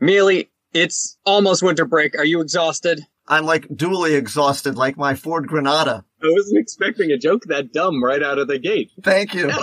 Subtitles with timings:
[0.00, 2.16] Mealey, it's almost winter break.
[2.18, 3.00] Are you exhausted?
[3.28, 6.04] I'm like duly exhausted, like my Ford Granada.
[6.22, 8.90] I wasn't expecting a joke that dumb right out of the gate.
[9.02, 9.50] Thank you.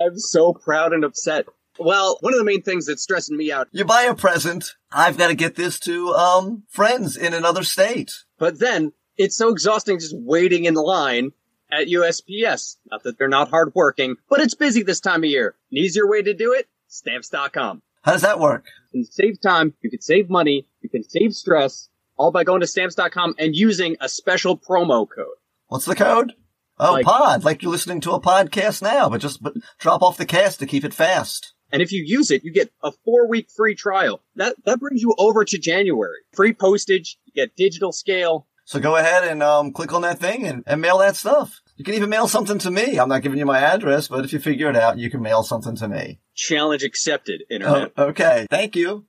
[0.00, 1.46] I'm so proud and upset.
[1.78, 4.74] Well, one of the main things that's stressing me out, you buy a present.
[4.92, 8.12] I've got to get this to um friends in another state.
[8.38, 11.32] but then it's so exhausting just waiting in line
[11.70, 12.76] at USPS.
[12.90, 15.54] Not that they're not hardworking, but it's busy this time of year.
[15.70, 16.68] An easier way to do it?
[16.88, 17.82] Stamps.com.
[18.04, 18.66] How does that work?
[18.92, 22.60] You can save time, you can save money, you can save stress, all by going
[22.60, 25.38] to stamps.com and using a special promo code.
[25.68, 26.34] What's the code?
[26.78, 30.18] Oh, Like- pod, like you're listening to a podcast now, but just but drop off
[30.18, 31.54] the cast to keep it fast.
[31.72, 34.20] And if you use it, you get a four week free trial.
[34.36, 36.18] That, that brings you over to January.
[36.34, 38.46] Free postage, you get digital scale.
[38.66, 41.62] So go ahead and um, click on that thing and, and mail that stuff.
[41.76, 42.98] You can even mail something to me.
[42.98, 45.42] I'm not giving you my address, but if you figure it out, you can mail
[45.42, 46.20] something to me.
[46.34, 47.92] Challenge accepted, Oh, internet.
[47.98, 48.46] okay.
[48.50, 49.04] Thank you.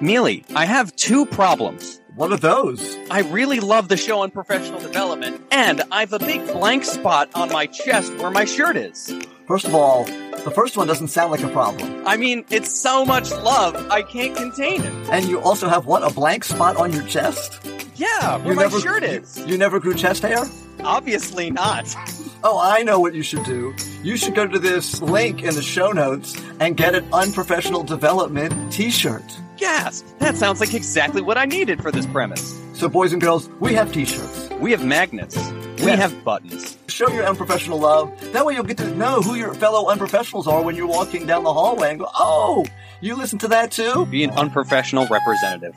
[0.00, 2.00] Mealey, I have two problems.
[2.16, 2.96] What are those?
[3.10, 7.50] I really love the show on professional development, and I've a big blank spot on
[7.50, 9.12] my chest where my shirt is.
[9.46, 12.02] First of all, the first one doesn't sound like a problem.
[12.06, 14.92] I mean, it's so much love, I can't contain it.
[15.10, 16.02] And you also have what?
[16.02, 17.60] A blank spot on your chest?
[18.00, 19.36] Yeah, where You my never- shirt is.
[19.46, 20.44] You never grew chest hair?
[20.82, 21.94] Obviously not.
[22.42, 23.74] Oh, I know what you should do.
[24.02, 28.72] You should go to this link in the show notes and get an unprofessional development
[28.72, 29.22] t-shirt.
[29.58, 30.06] Gasp!
[30.20, 32.58] That sounds like exactly what I needed for this premise.
[32.72, 34.48] So boys and girls, we have t-shirts.
[34.58, 35.36] We have magnets.
[35.80, 35.98] We Yes.
[35.98, 36.78] have buttons.
[36.88, 38.10] Show your unprofessional love.
[38.32, 41.44] That way you'll get to know who your fellow unprofessionals are when you're walking down
[41.44, 42.64] the hallway and go, oh,
[43.02, 44.06] you listen to that too?
[44.06, 45.74] Be an unprofessional representative.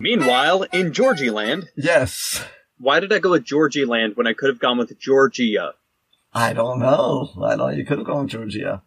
[0.00, 2.44] Meanwhile, in Georgie land, Yes.
[2.78, 5.74] why did I go with Georgie land when I could have gone with Georgia?
[6.32, 7.30] I don't know.
[7.42, 7.76] I don't.
[7.76, 8.82] You could have gone Georgia.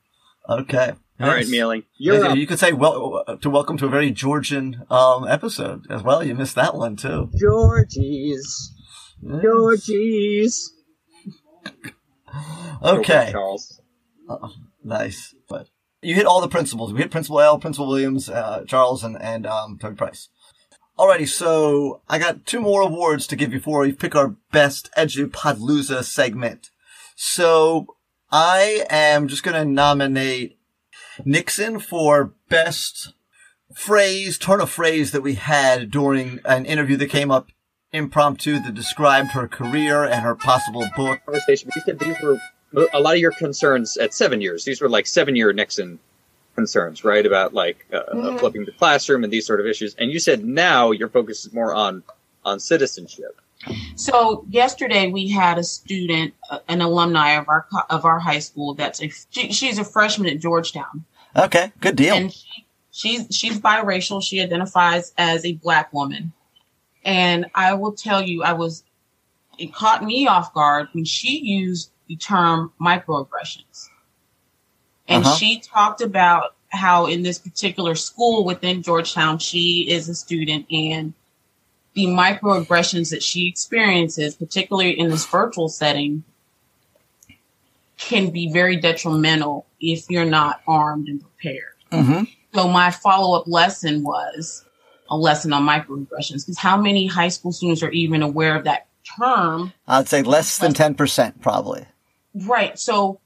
[0.47, 0.93] Okay.
[1.19, 1.49] All right, Yes.
[1.53, 2.35] Mealey, you're Yes.
[2.37, 6.23] You could say well to welcome to a very Georgian um, episode as well.
[6.23, 7.29] You missed that one too.
[7.37, 8.71] Georgies.
[9.41, 10.71] Georgies.
[12.81, 13.81] Okay, Charles.
[14.83, 15.33] nice.
[15.49, 15.67] But
[16.01, 16.93] you hit all the principals.
[16.93, 20.29] We hit Principal L, Principal Williams, uh, Charles, and and um, Toby Price.
[20.99, 24.89] Alrighty, so I got two more awards to give you for we pick our best
[24.97, 26.71] EduPodlooza segment.
[27.15, 27.95] So
[28.33, 30.57] I am just going to nominate
[31.23, 33.13] Nixon for best
[33.73, 37.47] phrase, turn of phrase that we had during an interview that came up
[37.93, 41.21] impromptu that described her career and her possible book.
[41.23, 41.71] Conversation.
[41.77, 42.41] You said these were
[42.93, 44.65] a lot of your concerns at seven years.
[44.65, 45.99] These were like seven year Nixon
[46.59, 47.25] concerns, right?
[47.25, 49.95] About like uh, flipping the classroom and these sort of issues.
[49.99, 52.03] And you said now your focus is more on
[52.43, 53.33] on citizenship.
[53.95, 58.73] So yesterday we had a student, uh, an alumni of our of our high school.
[58.73, 61.05] That's a she, she's a freshman at Georgetown,
[61.35, 62.15] Okay, good deal.
[62.15, 64.21] and she, she's she's biracial.
[64.23, 66.31] She identifies as a black woman,
[67.03, 68.83] and I will tell you, I was
[69.57, 73.88] it caught me off guard when she used the term microaggressions,
[75.09, 75.35] and Uh-huh.
[75.35, 81.13] she talked about how in this particular school within Georgetown, she is a student and
[81.95, 86.23] the microaggressions that she experiences, particularly in this virtual setting,
[87.97, 91.73] can be very detrimental if you're not armed and prepared.
[91.91, 94.63] hmm So my follow up lesson was
[95.09, 98.85] a lesson on microaggressions because how many high school students are even aware of that
[99.17, 99.73] term?
[99.87, 101.85] I'd say less than 10% probably.
[102.35, 102.77] Right.
[102.77, 103.19] So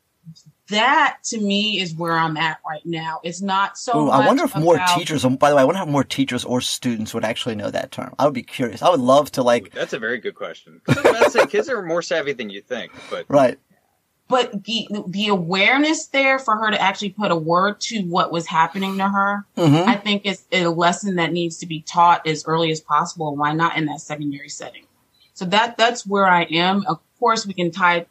[0.73, 3.19] that to me is where I'm at right now.
[3.23, 4.07] It's not so.
[4.07, 6.61] Ooh, I wonder if more teachers, by the way, I wonder if more teachers or
[6.61, 8.13] students would actually know that term.
[8.19, 8.81] I would be curious.
[8.81, 10.81] I would love to like, That's a very good question.
[10.87, 13.57] I was about to say kids are more savvy than you think, but right.
[14.27, 18.45] but the the awareness there for her to actually put a word to what was
[18.47, 22.45] happening to her, hmm I think it's a lesson that needs to be taught as
[22.45, 23.35] early as possible.
[23.35, 24.85] Why not in that secondary setting?
[25.33, 26.85] So that that's where I am.
[26.87, 28.05] Of course, we can tie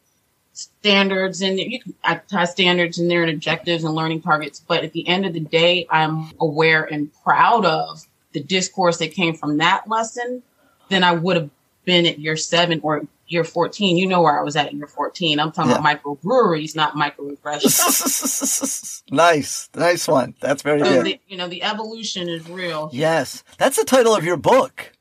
[0.52, 1.94] standards and you can
[2.28, 4.60] tie standards in there and objectives and learning targets.
[4.60, 9.12] But at the end of the day, I'm aware and proud of the discourse that
[9.12, 10.42] came from that lesson.
[10.88, 11.50] Then I would have
[11.84, 13.96] been at year seven or year 14.
[13.96, 15.40] You know where I was at in year 14.
[15.40, 15.78] I'm talking Yeah.
[15.78, 19.02] about microbreweries, not microaggressions.
[19.10, 19.68] nice.
[19.74, 20.34] Nice one.
[20.40, 21.06] That's very so good.
[21.06, 22.90] the, you know, the evolution is real.
[22.92, 23.42] Yes.
[23.58, 24.92] That's the title of your book.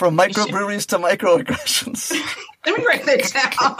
[0.00, 2.10] From microbreweries to microaggressions.
[2.66, 3.76] Let me write that down.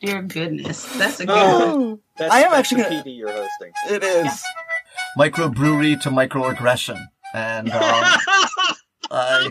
[0.00, 1.42] Dear goodness, that's a good one.
[1.42, 3.72] Oh, that's, I am that's actually the gonna- PD you're hosting.
[3.90, 4.44] it is.
[5.18, 7.08] Microbrewery to microaggression.
[7.34, 7.80] And um,
[9.10, 9.50] I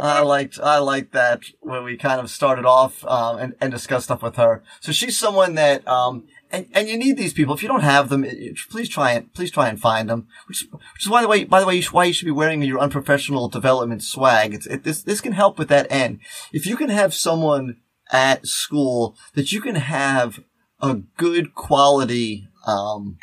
[0.00, 4.06] I liked I liked that when we kind of started off um, and and discussed
[4.06, 4.64] stuff with her.
[4.80, 7.54] So she's someone that um, and, and you need these people.
[7.54, 8.26] If you don't have them,
[8.70, 10.28] please try and please try and find them.
[10.46, 12.30] Which, which is why the way, by the way, you should, why you should be
[12.30, 14.54] wearing your unprofessional development swag.
[14.54, 16.20] It's it, this this can help with that end.
[16.52, 17.76] If you can have someone
[18.10, 20.40] at school that you can have
[20.80, 23.18] a good quality um,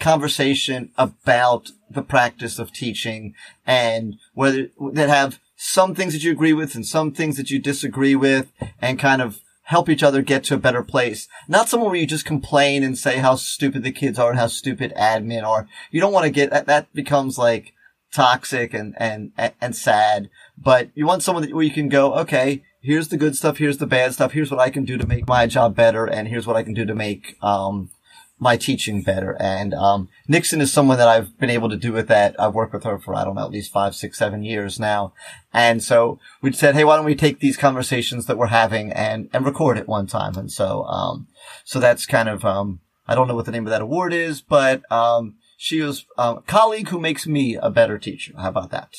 [0.00, 3.34] conversation about the practice of teaching
[3.66, 7.58] and whether that have some things that you agree with and some things that you
[7.58, 11.28] disagree with and kind of help each other get to a better place.
[11.48, 14.46] Not someone where you just complain and say how stupid the kids are and how
[14.46, 15.68] stupid admin are.
[15.90, 17.72] You don't want to get that, that becomes like
[18.12, 22.62] toxic and, and, and sad, but you want someone that, where you can go, okay,
[22.80, 25.26] here's the good stuff, here's the bad stuff, here's what I can do to make
[25.26, 27.90] my job better, and here's what I can do to make, um,
[28.38, 29.36] my teaching better.
[29.40, 32.34] And um, Nixon is someone that I've been able to do with that.
[32.38, 35.12] I've worked with her for I don't know at least five, six, seven years now.
[35.52, 39.30] And so we said, hey, why don't we take these conversations that we're having and
[39.32, 40.36] and record it one time?
[40.36, 41.28] And so um,
[41.64, 44.42] so that's kind of um, I don't know what the name of that award is,
[44.42, 48.34] but um, she was a colleague who makes me a better teacher.
[48.36, 48.96] How about that?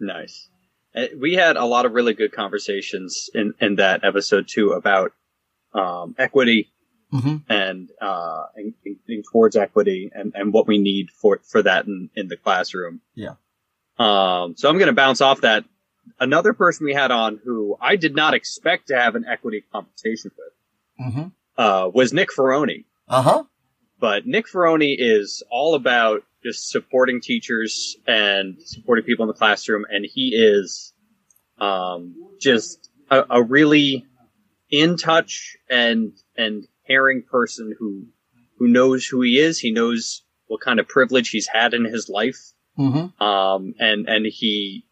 [0.00, 0.48] Nice.
[0.96, 5.12] Uh, We had a lot of really good conversations in, in that episode too about
[5.74, 6.72] um, equity
[7.10, 8.74] hmm and uh, and,
[9.08, 13.00] and towards equity and, and what we need for for that in, in the classroom.
[13.14, 13.34] Yeah.
[13.98, 15.64] Um, so I'm going to bounce off that.
[16.20, 20.30] Another person we had on who I did not expect to have an equity conversation
[20.36, 22.84] with hmm uh, was Nick Ferroni.
[23.08, 23.44] Uh huh.
[24.00, 29.84] But Nick Ferroni is all about just supporting teachers and supporting people in the classroom,
[29.90, 30.92] and he is
[31.58, 34.06] um, just a, a really
[34.70, 38.06] in touch and and caring person who
[38.58, 39.58] who knows who he is.
[39.60, 42.38] He knows what kind of privilege he's had in his life,
[42.76, 44.84] hmm um, and and he,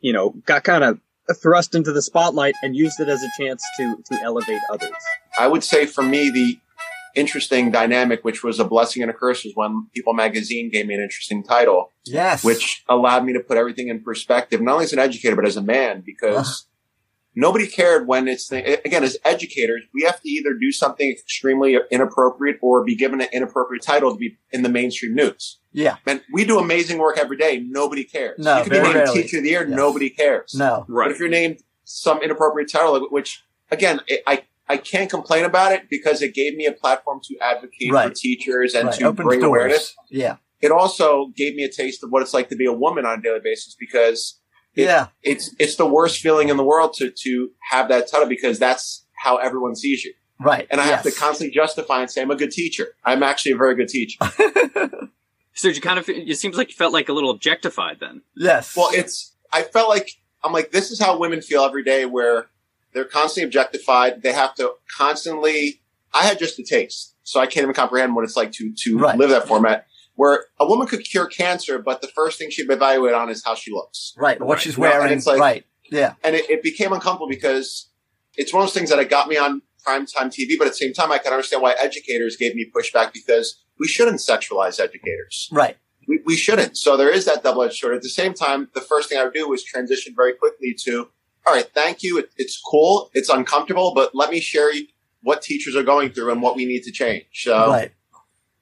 [0.00, 0.98] you know, got kind of
[1.40, 4.90] thrust into the spotlight and used it as a chance to to elevate others.
[5.38, 6.58] I would say for me, the
[7.16, 10.94] interesting dynamic, which was a blessing and a curse, was when People Magazine gave me
[10.94, 12.44] an interesting title, Yes.
[12.44, 15.56] which allowed me to put everything in perspective, not only as an educator, but as
[15.56, 16.66] a man, because
[17.40, 21.76] nobody cared when it's, the, again, as educators, we have to either do something extremely
[21.90, 25.58] inappropriate or be given an inappropriate title to be in the mainstream news.
[25.72, 25.96] yeah.
[26.06, 27.58] Man, we do amazing work every day.
[27.66, 28.38] Nobody cares.
[28.38, 29.22] No, you can be very named rarely.
[29.22, 29.66] Teacher of the Year.
[29.68, 29.76] Yes.
[29.76, 30.54] Nobody cares.
[30.54, 30.84] No.
[30.88, 31.06] Right.
[31.06, 35.72] But if you're named some inappropriate title, which again, I- I, I can't complain about
[35.72, 38.98] it because it gave me a platform to advocate for teachers and Right.
[38.98, 39.48] to Opens bring doors.
[39.48, 39.94] awareness.
[40.10, 40.36] Yeah.
[40.60, 43.18] It also gave me a taste of what it's like to be a woman on
[43.18, 44.39] a daily basis because
[44.74, 45.08] it- Yeah.
[45.22, 49.04] it's it's the worst feeling in the world to to have that title because that's
[49.22, 50.14] how everyone sees you.
[50.42, 50.66] Right.
[50.70, 52.94] And I have to constantly justify and say I'm a good teacher.
[53.04, 54.18] I'm actually a very good teacher.
[55.52, 58.22] So you kind of it seems like you felt like a little objectified then.
[58.36, 58.74] yes.
[58.76, 60.08] Well, it's I felt like
[60.42, 62.46] I'm like this is how women feel every day where
[62.94, 64.22] they're constantly objectified.
[64.22, 65.82] They have to constantly.
[66.14, 68.98] I had just a taste, so I can't even comprehend what it's like to to
[68.98, 69.18] Right.
[69.18, 69.86] live that format.
[70.20, 73.42] Where a woman could cure cancer, but the first thing she'd be evaluated on is
[73.44, 74.38] how she looks, right.
[74.38, 74.60] What Right.
[74.62, 75.16] she's You know, and wearing.
[75.16, 75.64] it's like- right.
[75.90, 76.14] Yeah.
[76.22, 77.88] and it, it became uncomfortable because
[78.36, 80.56] it's one of those things that it got me on primetime TV.
[80.58, 83.46] But at the same time, I can understand why educators gave me pushback because
[83.78, 85.48] we shouldn't sexualize educators.
[85.50, 85.76] Right.
[86.06, 86.76] we, we shouldn't.
[86.76, 87.94] So there is that double edged sword.
[87.96, 91.08] At the same time, the first thing I would do was transition very quickly to,
[91.46, 92.18] all right, thank you.
[92.18, 93.10] It, it's cool.
[93.14, 94.70] It's uncomfortable, but let me share
[95.22, 97.24] what teachers are going through and what we need to change.
[97.32, 97.92] So Right.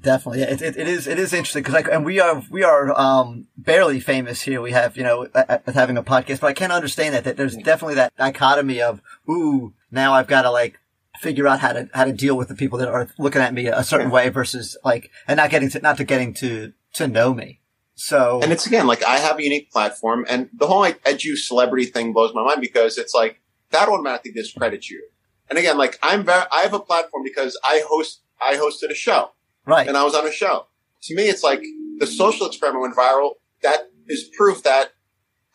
[0.01, 0.51] Definitely, yeah.
[0.53, 1.09] It, it, it is.
[1.09, 4.61] It is interesting because, like, and we are we are um, barely famous here.
[4.61, 5.29] We have you know
[5.67, 9.75] having a podcast, but I can understand that that there's definitely that dichotomy of ooh,
[9.91, 10.79] now I've got to like
[11.19, 13.67] figure out how to how to deal with the people that are looking at me
[13.67, 17.35] a certain way versus like and not getting to not to getting to to know
[17.35, 17.61] me.
[17.97, 21.37] So and it's again like I have a unique platform, and the whole like edu
[21.37, 25.09] celebrity thing blows my mind because it's like that automatically discredits you.
[25.51, 28.95] And again, like I'm very, I have a platform because I host I hosted a
[28.95, 29.33] show.
[29.69, 30.67] Right, and I was on a show.
[31.03, 31.63] To me, it's like
[31.99, 33.33] the social experiment went viral.
[33.63, 34.89] That is proof that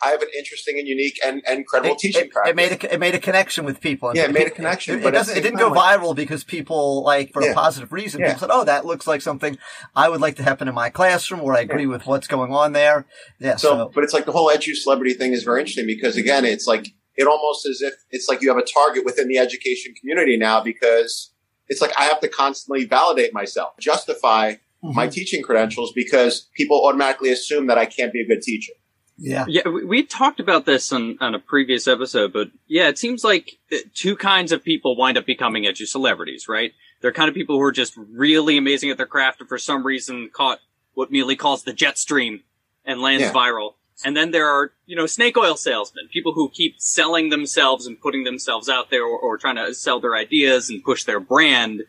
[0.01, 2.51] I have an interesting and unique and, and credible it, teaching it, practice.
[2.51, 4.10] it made a it made a connection with people.
[4.10, 5.38] And Yeah, it made a connection, It, it but at doesn't.
[5.38, 8.20] It didn't go like- viral because people like for a positive reason.
[8.20, 8.27] Yeah.
[8.27, 9.58] People said, "Oh, that looks like something
[9.96, 12.74] I would like to happen in my classroom," or I agree with what's going on
[12.74, 13.05] there.
[13.39, 13.55] Yeah.
[13.55, 16.43] so, So, but it's like the whole edu celebrity thing is very interesting because again,
[16.46, 19.93] it's like it almost as if it's like you have a target within the education
[20.00, 21.32] community now because
[21.74, 25.12] it's like I have to constantly validate myself, justify my Mhm.
[25.13, 28.74] teaching credentials because people automatically assume that I can't be a good teacher.
[29.18, 32.98] yeah, Yeah, we, we talked about this on, on a previous episode, but yeah, it
[32.98, 36.74] seems like uh, two kinds of people wind up becoming edu celebrities, right?
[37.01, 39.86] They're kind of people who are just really amazing at their craft and for some
[39.86, 40.60] reason caught
[40.96, 42.44] what Mealey calls the jet stream
[42.86, 43.34] and lands Yeah.
[43.34, 43.75] viral.
[44.05, 48.00] And then there are, you know, snake oil salesmen, people who keep selling themselves and
[48.00, 51.83] putting themselves out there or, or trying to sell their ideas and push their brand.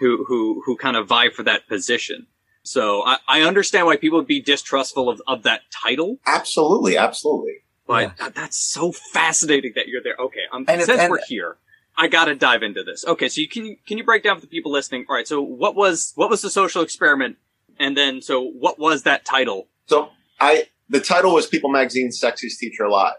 [0.00, 2.26] who who who kind of vie for that position.
[2.64, 7.56] So I, I understand why people would be distrustful of, of that title, Absolutely, absolutely.
[7.86, 8.12] but Yeah.
[8.18, 10.16] that- that's so fascinating that you're there.
[10.18, 11.58] Okay, um, And since and- we're here,
[11.96, 13.04] I gotta dive into this.
[13.06, 15.06] Okay, so you can can you break down for the people listening?
[15.08, 17.36] All right, so what was what was the social experiment,
[17.78, 19.68] and then so what was that title?
[19.86, 23.14] So I, the title was People Magazine's Sexiest Teacher Alive.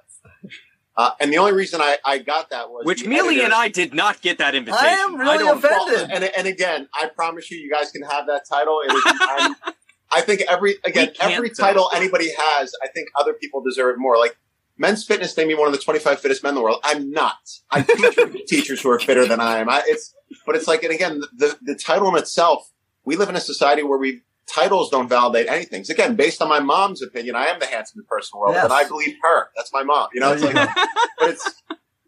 [0.97, 3.53] Uh, and the only reason I, I got that was Which the Mealey editor- and
[3.53, 4.85] I did not get that invitation.
[4.85, 6.07] I am really don't- offended.
[6.07, 8.79] Well, and, and again, I promise you, you guys can have that title.
[8.87, 9.55] It is, I'm,
[10.13, 11.55] I think every again, We can't, every though.
[11.55, 14.17] title anybody has, I think other people deserve more.
[14.17, 14.37] Like
[14.77, 16.79] men's fitness made me one of the 25 fittest men in the world.
[16.85, 17.39] I'm not.
[17.71, 19.67] I teach teachers who are fitter than I am.
[19.67, 20.13] I, it's,
[20.45, 22.71] but it's like, and again, the the title in itself.
[23.03, 25.83] We live in a society where we titles don't validate anything.
[25.83, 28.55] So again, based on my mom's opinion, I am the handsomest person in the world,
[28.55, 28.67] Yes.
[28.67, 29.47] but I believe her.
[29.55, 30.09] That's my mom.
[30.13, 30.53] You know, it's like,
[31.19, 31.61] but it's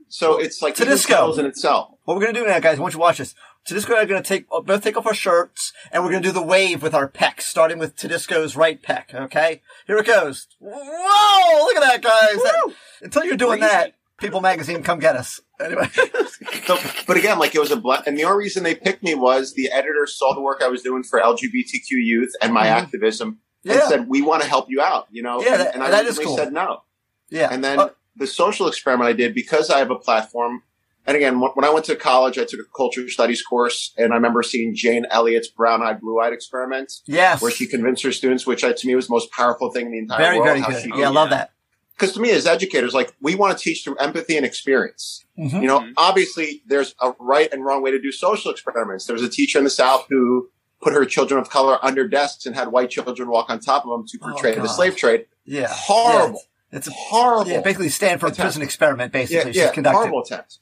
[0.10, 1.08] so it's like even Tudisco.
[1.10, 1.92] titles in itself.
[2.06, 3.36] What we're gonna do now, guys, I want you to watch this.
[3.68, 6.32] Tudisco and I are gonna take both take off our shirts, and we're gonna do
[6.32, 9.14] the wave with our pecs, starting with Tudisco's right pec.
[9.14, 10.48] Okay, here it goes.
[10.60, 11.64] Whoa!
[11.66, 12.42] Look at that, guys.
[12.44, 15.42] That- until you're doing that, People Magazine, come get us.
[15.60, 15.90] Anyway,
[16.66, 19.16] So, but again, like it was a ble- and the only reason they picked me
[19.16, 22.72] was the editor saw the work I was doing for LGBTQ youth and my Mhm.
[22.72, 25.42] activism and said, "We want to help you out," you know.
[25.42, 26.36] Yeah, and, that- and I that is cool.
[26.38, 26.84] said no.
[27.30, 27.50] yeah.
[27.52, 30.64] And then Uh, the social experiment I did because I have a platform.
[31.06, 34.16] And again, when I went to college, I took a culture studies course, and I
[34.18, 38.74] remember seeing Jane Elliott's brown-eyed, blue-eyed experiment, yes, where she convinced her students, which uh,
[38.74, 40.48] to me was the most powerful thing in the entire very, world.
[40.66, 40.92] very good.
[41.00, 41.38] yeah, I love yeah.
[41.38, 41.52] that.
[41.98, 45.62] Because to me as educators like we want to teach through empathy and experience Mhm.
[45.62, 45.94] you know Mhm.
[45.98, 49.58] obviously there's a right and wrong way to do social experiments there was a teacher
[49.58, 50.50] in the south who
[50.82, 53.90] put her children of color under desks and had white children walk on top of
[53.90, 57.90] them to Oh, portray the slave trade Yeah, horrible Yeah, it's a horrible yeah, basically
[57.90, 58.42] Stanford Attempt.
[58.48, 59.12] prison experiment.
[59.14, 59.98] Basically, yeah, she's conducted.
[59.98, 60.60] horrible attempt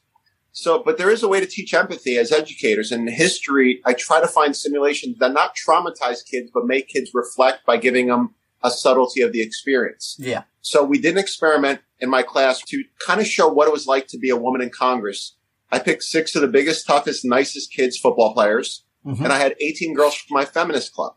[0.52, 3.92] so but there is a way to teach empathy as educators and in history i
[3.92, 8.34] try to find simulations that not traumatize kids but make kids reflect by giving them
[8.62, 12.82] a subtlety of the experience Yeah, So we did an experiment in my class to
[13.06, 15.36] kind of show what it was like to be a woman in Congress.
[15.70, 19.20] I picked six of the biggest, toughest, nicest kids, football players, Mhm.
[19.24, 21.14] and I had 18 girls from my feminist club.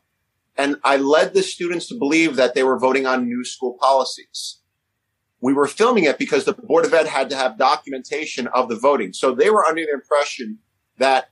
[0.58, 4.60] And I led the students to believe that they were voting on new school policies.
[5.42, 8.76] We were filming it because the Board of Ed had to have documentation of the
[8.76, 9.14] voting.
[9.14, 10.60] So they were under the impression
[10.98, 11.30] that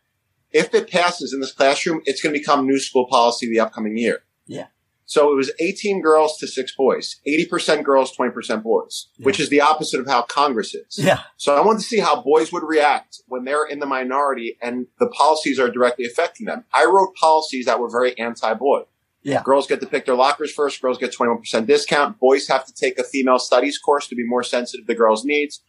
[0.52, 3.98] if it passes in this classroom, it's going to become new school policy the upcoming
[3.98, 4.24] year.
[4.46, 4.68] Yeah.
[5.10, 9.62] So it was 18 girls to six boys, 80% girls, 20% boys, which is the
[9.62, 11.00] opposite of how Congress is.
[11.00, 14.58] yeah, So I wanted to see how boys would react when they're in the minority
[14.62, 16.66] and the policies are directly affecting them.
[16.74, 18.82] I wrote policies that were very anti-boy.
[19.24, 19.44] Yeah.
[19.44, 20.82] Girls get to pick their lockers first.
[20.82, 22.20] Girls get 21% discount.
[22.20, 25.62] Boys have to take a female studies course to be more sensitive to girls' needs.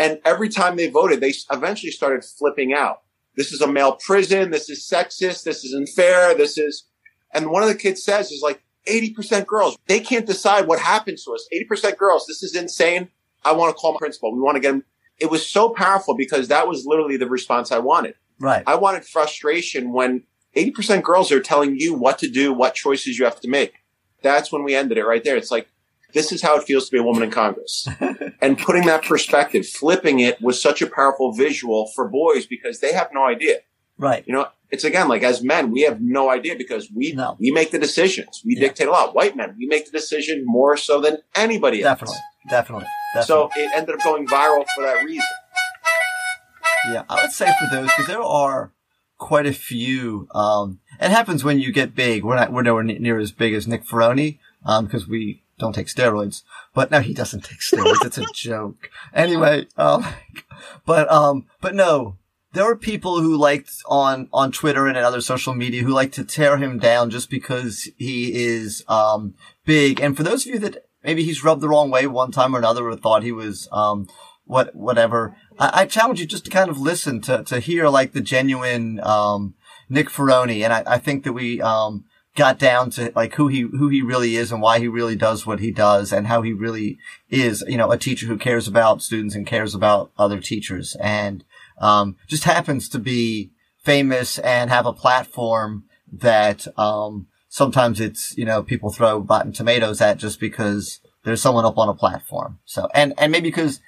[0.00, 3.02] And every time they voted, they eventually started flipping out.
[3.36, 4.50] This is a male prison.
[4.50, 5.44] This is sexist.
[5.44, 6.34] This is unfair.
[6.34, 6.86] This is,
[7.32, 9.76] and one of the kids says is like 80% girls.
[9.86, 11.46] They can't decide what happens to us.
[11.52, 12.26] 80% girls.
[12.26, 13.08] This is insane.
[13.44, 14.34] I want to call my principal.
[14.34, 14.84] We want to get him.
[15.18, 18.14] It was so powerful because that was literally the response I wanted.
[18.38, 18.62] right.
[18.66, 20.24] I wanted frustration when
[20.56, 23.74] 80% girls are telling you what to do, what choices you have to make.
[24.22, 25.36] That's when we ended it right there.
[25.36, 25.68] It's like,
[26.12, 27.86] this is how it feels to be a woman in Congress.
[28.40, 32.92] and putting that perspective, flipping it was such a powerful visual for boys because they
[32.92, 33.58] have no idea.
[34.00, 34.24] Right.
[34.26, 37.36] You know, it's again like as men, we have no idea because we No.
[37.38, 38.42] we make the decisions.
[38.44, 38.62] We Yeah.
[38.68, 39.14] dictate a lot.
[39.14, 41.98] White men, we make the decision more so than anybody else.
[42.00, 42.16] Definitely.
[42.48, 42.86] Definitely.
[43.14, 43.26] Definitely.
[43.26, 45.26] So it ended up going viral for that reason.
[46.92, 48.72] Yeah, I would say for those because there are
[49.18, 50.28] quite a few.
[50.34, 52.24] Um, it happens when you get big.
[52.24, 55.88] We're not we're nowhere near as big as Nick Ferroni um, because we don't take
[55.88, 56.42] steroids.
[56.74, 58.04] But no, he doesn't take steroids.
[58.04, 58.90] it's a joke.
[59.12, 60.06] Anyway, um,
[60.86, 62.16] but um, but no.
[62.52, 66.24] There are people who liked on, on Twitter and other social media who like to
[66.24, 70.00] tear him down just because he is, um, big.
[70.00, 72.58] And for those of you that maybe he's rubbed the wrong way one time or
[72.58, 74.08] another or thought he was, um,
[74.46, 75.36] what, whatever.
[75.60, 78.98] I, I challenge you just to kind of listen to, to hear like the genuine,
[79.04, 79.54] um,
[79.88, 80.64] Nick Ferroni.
[80.64, 82.04] And I, I think that we, um,
[82.36, 85.46] got down to like who he, who he really is and why he really does
[85.46, 89.02] what he does and how he really is, you know, a teacher who cares about
[89.02, 91.44] students and cares about other teachers and,
[91.80, 93.50] um, just happens to be
[93.82, 100.00] famous and have a platform that, um, sometimes it's, you know, people throw rotten tomatoes
[100.00, 102.58] at just because there's someone up on a platform.
[102.64, 103.80] So, and, and maybe because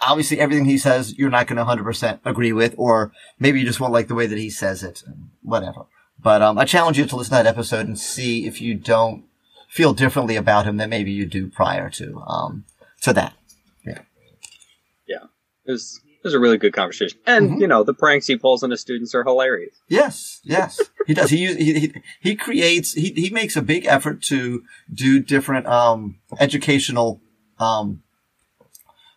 [0.00, 3.80] obviously everything he says you're not going to 100% agree with, or maybe you just
[3.80, 5.02] won't like the way that he says it,
[5.42, 5.86] whatever.
[6.18, 9.24] But, um, I challenge you to listen to that episode and see if you don't
[9.68, 12.64] feel differently about him than maybe you do prior to, um,
[13.02, 13.34] to that.
[15.66, 17.18] It was was a really good conversation.
[17.26, 17.60] And, Mhm.
[17.60, 19.74] you know, the pranks he pulls on his students are hilarious.
[19.88, 21.30] Yes, yes, he does.
[21.30, 22.92] He, he he he creates.
[22.92, 24.62] He he makes a big effort to
[24.92, 27.20] do different um educational
[27.58, 28.02] um.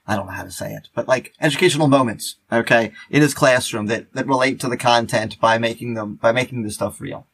[0.08, 3.88] I don't know how to say it, but like educational moments, okay, in his classroom
[3.88, 7.26] that, that relate to the content by making them, by making this stuff real.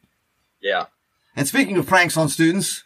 [0.58, 0.86] Yeah.
[1.36, 2.84] And speaking of pranks on students,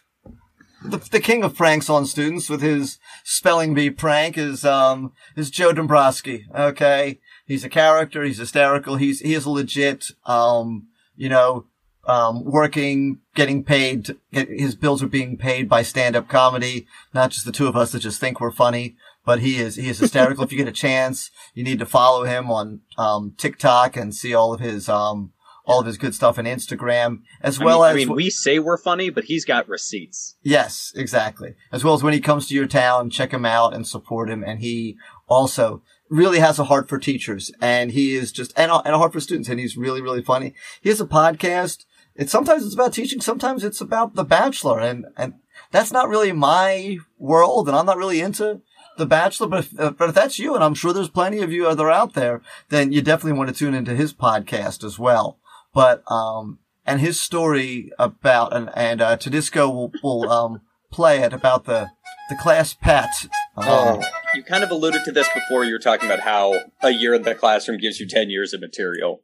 [0.83, 5.49] the, the king of pranks on students with his spelling bee prank is, um, is
[5.49, 6.45] Joe Dombrowski.
[6.53, 7.19] Okay.
[7.45, 8.23] He's a character.
[8.23, 8.97] He's hysterical.
[8.97, 11.65] He's, he is a legit, um, you know,
[12.07, 14.15] um, working, getting paid.
[14.31, 17.91] Get, his bills are being paid by stand-up comedy, not just the two of us
[17.91, 18.95] that just think we're funny.
[19.25, 20.45] But he is he is hysterical.
[20.45, 24.33] if you get a chance, you need to follow him on um, TikTok and see
[24.33, 25.33] all of his um,
[25.67, 28.29] all of his good stuff on Instagram, as I well mean, as I mean, we
[28.29, 30.37] say we're funny, but he's got receipts.
[30.41, 31.55] Yes, exactly.
[31.73, 34.43] As well as when he comes to your town, check him out and support him.
[34.43, 34.95] And he
[35.27, 38.97] also really has a heart for teachers and he is just, and a, and a
[38.97, 39.49] heart for students.
[39.49, 40.53] And he's really, really funny.
[40.81, 41.83] He has a podcast.
[42.15, 43.19] It's sometimes it's about teaching.
[43.19, 45.33] Sometimes it's about The Bachelor and, and
[45.71, 47.67] that's not really my world.
[47.67, 48.61] And I'm not really into
[48.97, 51.51] The Bachelor, but if, uh, but if that's you, and I'm sure there's plenty of
[51.51, 55.39] you other out there, then you definitely want to tune into his podcast as well.
[55.73, 61.33] But, um, and his story about and and uh, Tudisco will will um play it
[61.33, 61.89] about the
[62.29, 63.09] the class pet.
[63.57, 64.01] Um,
[64.33, 65.65] You kind of alluded to this before.
[65.65, 68.61] You were talking about how a year in the classroom gives you 10 years of
[68.61, 69.21] material.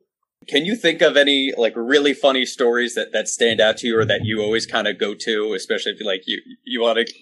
[0.48, 4.00] Can you think of any like really funny stories that, that stand out to you
[4.00, 7.08] or that you always kind of go to, especially if you like you, you want
[7.08, 7.14] to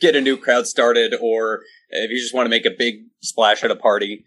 [0.00, 3.62] get a new crowd started or if you just want to make a big splash
[3.62, 4.24] at a party?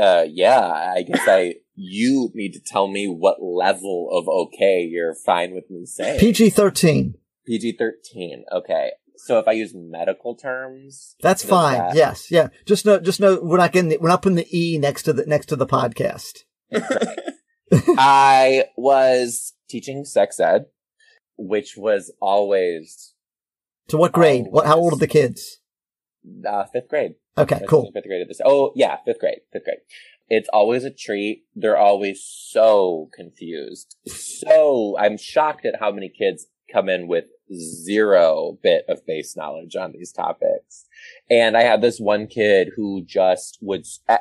[0.00, 5.14] Uh, yeah, I guess I, you need to tell me what level of okay you're
[5.14, 6.20] fine with me saying.
[6.20, 7.14] PG thirteen.
[7.46, 8.44] PG 13.
[8.50, 8.92] Okay.
[9.16, 11.76] So if I use medical terms, That's fine.
[11.76, 12.48] that- Yes, yeah.
[12.64, 15.12] Just know, just know, we're not getting, the, we're not putting the e next to
[15.12, 16.38] the next to the podcast.
[17.98, 20.66] I was teaching sex ed,
[21.36, 23.14] which was always
[23.88, 24.44] To what grade?
[24.46, 24.66] Oh, what?
[24.66, 25.58] How old are the kids?
[26.48, 27.16] uh, fifth grade.
[27.36, 27.90] Okay, cool.
[27.92, 28.40] Fifth grade at this.
[28.44, 29.40] Oh, yeah, fifth grade.
[29.52, 29.78] Fifth grade.
[30.28, 31.44] It's always a treat.
[31.54, 33.96] They're always so confused.
[34.06, 39.76] So I'm shocked at how many kids come in with zero bit of base knowledge
[39.76, 40.86] on these topics.
[41.30, 44.18] And I had this one kid who just would, uh,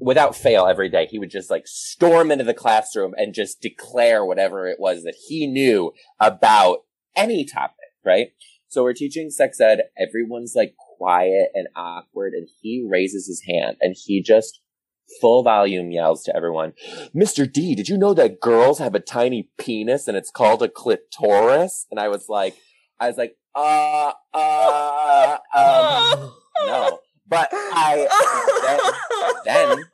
[0.00, 4.24] without fail every day, he would just like storm into the classroom and just declare
[4.24, 6.78] whatever it was that he knew about
[7.14, 8.32] any topic, right?
[8.68, 9.82] So we're teaching sex ed.
[9.96, 14.60] Everyone's like quiet and awkward and he raises his hand and he just
[15.20, 16.72] full volume yells to everyone,
[17.14, 17.50] Mr.
[17.50, 21.86] D, did you know that girls have a tiny penis and it's called a clitoris?
[21.90, 22.56] And I was like,
[22.98, 26.32] I was like, uh, uh, um,
[26.66, 27.00] no.
[27.28, 28.06] But I,
[29.44, 29.84] then, then,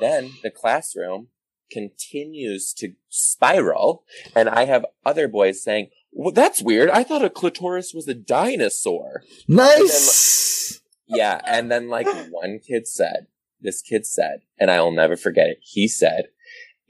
[0.00, 1.28] then the classroom
[1.70, 6.90] continues to spiral and I have other boys saying, well, that's weird.
[6.90, 9.22] I thought a clitoris was a dinosaur.
[9.46, 10.80] Nice.
[11.06, 11.40] Yeah.
[11.46, 13.26] And then like one kid said,
[13.60, 15.58] this kid said, and I'll never forget it.
[15.62, 16.28] He said,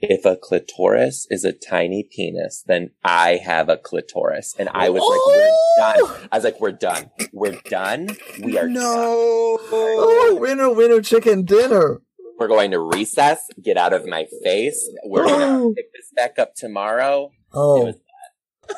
[0.01, 4.55] if a clitoris is a tiny penis, then I have a clitoris.
[4.57, 6.27] And I was like, we're done.
[6.31, 7.11] I was like, we're done.
[7.33, 8.09] We're done.
[8.41, 8.75] We are done.
[8.77, 12.01] Oh, winner, winner, chicken dinner.
[12.37, 13.41] We're going to recess.
[13.61, 14.89] Get out of my face.
[15.03, 15.69] We're going Oh.
[15.71, 17.25] to pick this back up tomorrow.
[17.25, 17.95] It Oh, was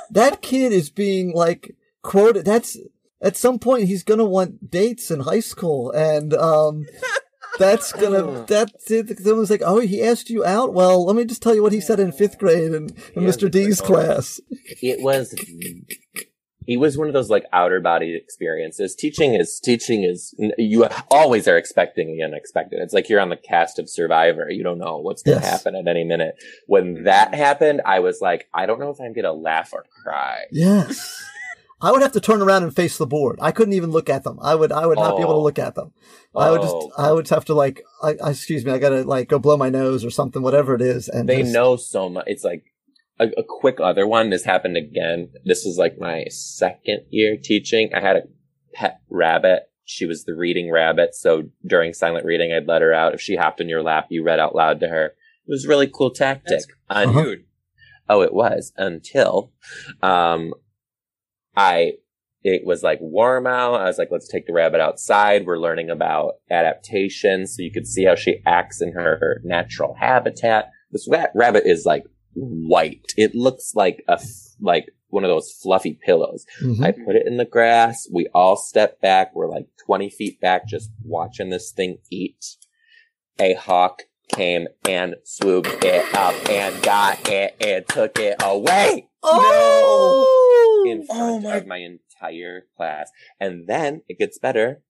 [0.10, 2.46] that kid is being like quoted.
[2.46, 2.78] That's
[3.22, 6.86] at some point he's gonna want dates in high school, and um,
[7.60, 10.74] that's gonna That's that someone's like, oh, he asked you out.
[10.74, 12.74] Well, let me just tell you what he said in fifth grade in,
[13.16, 13.50] in Yeah, Mr.
[13.50, 13.86] D's oh.
[13.86, 14.40] class.
[14.82, 15.34] it was
[16.68, 21.48] it was one of those like outer body experiences teaching is teaching is you always
[21.48, 24.98] are expecting the unexpected it's like you're on the cast of survivor you don't know
[25.00, 25.52] what's going to Yes.
[25.52, 26.36] happen at any minute
[26.68, 29.84] when that happened i was like i don't know if i'm going to laugh or
[30.04, 31.26] cry Yes.
[31.82, 33.40] I would have to turn around and face the board.
[33.42, 34.38] I couldn't even look at them.
[34.42, 35.44] I would, I would not be able to Oh.
[35.44, 35.94] look at them.
[36.36, 36.92] I would just, Oh.
[36.98, 39.70] I would have to like, I, I, excuse me, I gotta like go blow my
[39.70, 41.08] nose or something, whatever it is.
[41.10, 42.66] And they just- know so much it's like
[43.20, 47.92] a, a quick other one this happened again this was like my second year teaching
[47.94, 48.22] i had a
[48.74, 53.14] pet rabbit she was the reading rabbit so during silent reading i'd let her out
[53.14, 55.14] if she hopped in your lap you read out loud to her it
[55.50, 57.36] was a really cool tactic That's Uh-huh.
[58.10, 59.52] Oh it was until
[60.02, 60.54] um
[61.56, 61.94] i
[62.44, 63.76] it was like warm out.
[63.76, 65.46] I was like let's take the rabbit outside.
[65.46, 67.46] We're learning about adaptation.
[67.46, 70.72] So you could see how she acts in her natural habitat.
[70.92, 73.14] This rabbit is like white.
[73.16, 74.20] It looks like a,
[74.60, 76.46] like one of those fluffy pillows.
[76.64, 76.84] Mhm.
[76.84, 78.08] i put it in the grass.
[78.12, 79.36] We all step back.
[79.36, 82.44] We're like 20 feet back just watching this thing eat.
[83.40, 89.10] A hawk came and swooped it up and got it and took it away.
[89.22, 90.41] Oh,
[90.86, 93.12] in front of my entire class.
[93.40, 94.82] And then it gets better.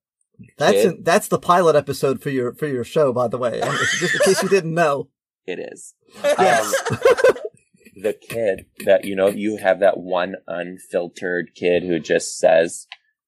[0.58, 0.94] That's Kid.
[0.94, 3.62] in, that's the pilot episode for your for your show, by the way.
[4.00, 5.10] Just in case you didn't know.
[5.48, 5.96] It is.
[6.24, 6.74] Yes.
[6.92, 6.98] Um,
[8.02, 12.88] the kid that, you know, you have that one unfiltered kid who just says,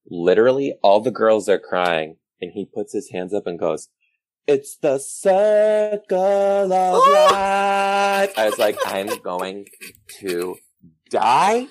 [0.09, 2.17] literally, all the girls are crying.
[2.39, 3.89] And he puts his hands up and goes,
[4.45, 8.33] it's the circle of life.
[8.37, 9.65] I was like, I'm going
[10.19, 10.57] to
[11.13, 11.67] die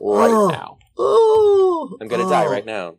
[0.00, 0.48] right Oh.
[0.50, 0.78] now.
[0.98, 2.30] Oh, I'm going to oh.
[2.30, 2.96] die right now.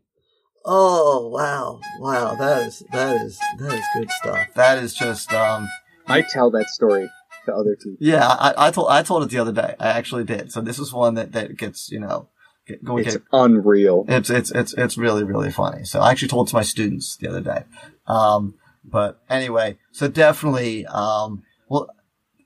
[0.70, 4.48] Oh wow, wow, that is that is that is good stuff.
[4.56, 5.68] That is just um
[6.08, 7.10] I tell that story
[7.46, 7.96] to other people.
[8.02, 8.28] yeah.
[8.28, 9.76] I, I told I told it the other day.
[9.80, 10.52] I actually did.
[10.52, 12.28] So this is one that that gets you know
[12.68, 14.04] get, go It's get unreal.
[14.10, 15.86] It's it's it's it's really really funny.
[15.86, 17.64] So I actually told it to my students the other day.
[18.06, 21.88] Um, but anyway, so definitely, um, well,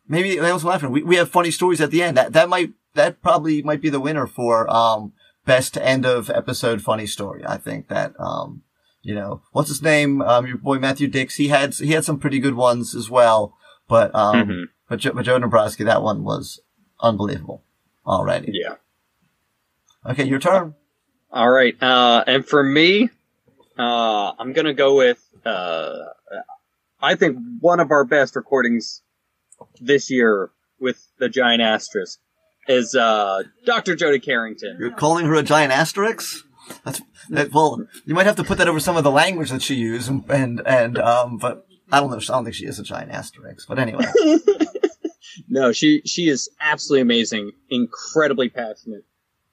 [0.07, 0.91] maybe that was laughing.
[0.91, 2.17] We we have funny stories at the end.
[2.17, 5.13] That that might that probably might be the winner for um
[5.45, 7.43] best end of episode funny story.
[7.45, 8.63] I think that um
[9.01, 12.19] you know what's his name um your boy Matthew Dicks he had he had some
[12.19, 13.55] pretty good ones as well.
[13.87, 14.63] But um Mhm.
[14.89, 16.59] but Joe, but Joe Nebraska that one was
[17.01, 17.63] unbelievable
[18.05, 18.51] already.
[18.53, 18.75] Yeah.
[20.05, 20.75] Okay, your turn.
[21.31, 21.81] All right.
[21.81, 23.09] Uh, and for me,
[23.77, 25.23] uh, I'm gonna go with.
[25.45, 25.99] Uh,
[27.01, 29.01] I think one of our best recordings
[29.79, 32.19] this year with the giant asterisk
[32.71, 33.95] is uh, Dr.
[33.95, 34.77] Jody Carrington.
[34.79, 36.45] You're calling her a giant asterisk?
[36.85, 37.85] That's that, well.
[38.05, 40.23] You might have to put that over some of the language that she used, and
[40.29, 41.37] and, and um.
[41.37, 42.17] But I don't know.
[42.17, 43.67] I don't think she is a giant asterisk.
[43.67, 44.05] But anyway,
[45.49, 49.03] No, she she is absolutely amazing, incredibly passionate.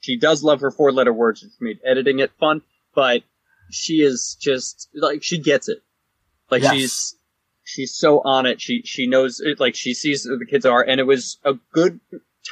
[0.00, 2.62] She does love her four letter words, which made editing it fun,
[2.94, 3.22] but
[3.70, 5.78] she is just like she gets it.
[6.50, 6.74] Like Yes.
[6.74, 7.16] she's
[7.64, 8.60] she's so on it.
[8.60, 9.58] She she knows it.
[9.60, 12.00] Like she sees who the kids are, and it was a good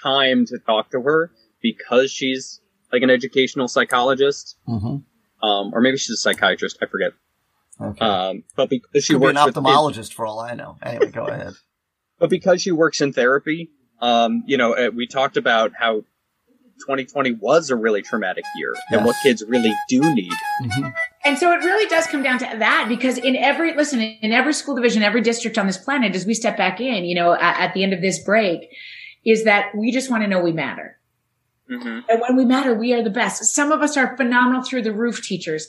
[0.02, 1.30] time to talk to her
[1.60, 2.60] because she's
[2.92, 5.46] like an educational psychologist, mm-hmm.
[5.46, 6.78] um, or maybe she's a psychiatrist.
[6.82, 7.12] I forget.
[7.80, 8.04] okay.
[8.04, 10.76] Um, but because she Could be an works with ophthalmologist for all I know.
[10.82, 11.54] Anyway, go ahead.
[12.18, 16.04] but because she works in therapy, um, you know, uh, we talked about how
[16.80, 20.32] 2020 was a really traumatic year and what kids really do need.
[20.60, 20.88] hmm
[21.24, 24.52] And so it really does come down to that because in every, listen, in every
[24.52, 27.60] school division, every district on this planet, as we step back in, you know, at,
[27.60, 28.68] at the end of this break,
[29.26, 30.98] is that we just want to know we matter.
[31.68, 32.08] Mm-hmm.
[32.08, 33.44] And when we matter, we are the best.
[33.44, 35.66] Some of us are phenomenal through the roof teachers.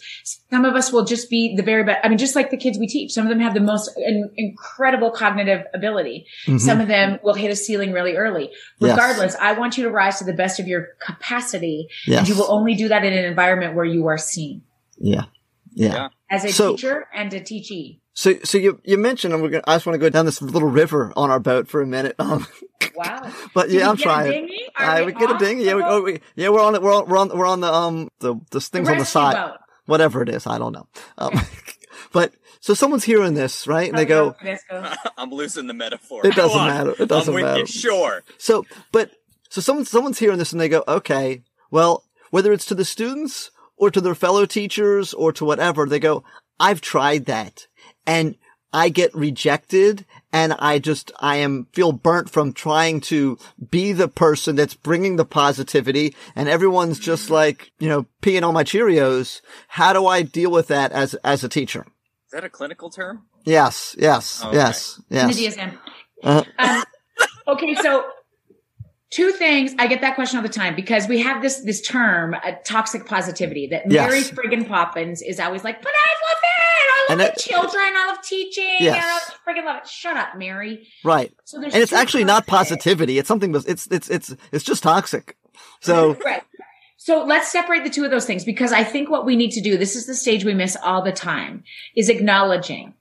[0.52, 2.02] Some of us will just be the very best.
[2.04, 4.30] I mean, just like the kids we teach, some of them have the most in-
[4.38, 6.28] incredible cognitive ability.
[6.60, 8.46] Some of them will hit a ceiling really early.
[8.46, 8.86] Mm-hmm.
[8.86, 8.92] Yes.
[8.96, 11.88] Regardless, I want you to rise to the best of your capacity.
[12.06, 12.20] Yes.
[12.20, 14.62] And you will only do that in an environment where you are seen
[15.00, 15.26] Yeah.
[15.74, 15.94] Yeah.
[15.94, 16.08] Yeah.
[16.30, 18.02] as a So- teacher and a teachee.
[18.18, 19.64] So, so you you mentioned, and we're gonna.
[19.68, 22.16] I just want to go down this little river on our boat for a minute.
[22.18, 22.48] Um,
[22.96, 23.32] Wow.
[23.54, 24.32] but yeah, we I'm get a trying.
[24.32, 24.66] dinghy?
[24.76, 25.64] Are I we we get a off dinghy.
[25.66, 25.92] Yeah, we, boat?
[25.92, 26.82] oh, we, yeah, we're on it.
[26.82, 29.36] We're on, we're on, we're on the um the the things on the side.
[29.36, 29.58] boat.
[29.86, 30.88] Whatever it is, I don't know.
[31.20, 31.40] Um,
[32.12, 33.88] but so someone's hearing this, right?
[33.88, 34.64] And they go, Let's.
[35.18, 36.26] I'm losing the metaphor.
[36.26, 36.96] It doesn't matter.
[36.98, 37.60] It doesn't I'm with matter.
[37.60, 37.66] You.
[37.68, 38.24] Sure.
[38.40, 39.12] So, but
[39.50, 43.52] so someone someone's hearing this and they go, okay, well, whether it's to the students
[43.78, 46.24] or to their fellow teachers or to whatever, they go,
[46.60, 47.68] I've tried that
[48.08, 48.36] and
[48.74, 53.38] I get rejected and I just, I am, feel burnt from trying to
[53.70, 58.54] be the person that's bringing the positivity and everyone's just like, you know, peeing on
[58.54, 59.42] my Cheerios.
[59.70, 61.86] How do I deal with that as, as a teacher?
[62.26, 63.24] Is that a clinical term?
[63.46, 64.56] Yes, yes, Okay.
[64.58, 65.34] yes, In the.
[65.34, 65.78] DSM.
[66.24, 66.84] Uh, Um,
[67.48, 68.04] okay, so
[69.12, 69.74] two things.
[69.80, 73.06] I get that question all the time because we have this this term, uh, toxic
[73.06, 74.10] positivity, that Yes.
[74.10, 76.48] Mary friggin' Poppins is always like, but I love it.
[77.10, 77.84] I love the children.
[77.96, 78.76] I love teaching.
[78.80, 79.04] Yes.
[79.06, 79.88] I love, friggin' love it.
[79.88, 80.88] Shut up, Mary.
[81.04, 81.32] right.
[81.46, 82.52] So there's And it's actually not of it.
[82.52, 83.18] positivity.
[83.18, 85.38] It's something that's, it's, it's, it's, it's just toxic.
[85.82, 86.44] So, Right.
[87.00, 89.62] So let's separate the two of those things because I think what we need to
[89.62, 91.64] do, this is the stage we miss all the time,
[91.96, 92.96] is acknowledging,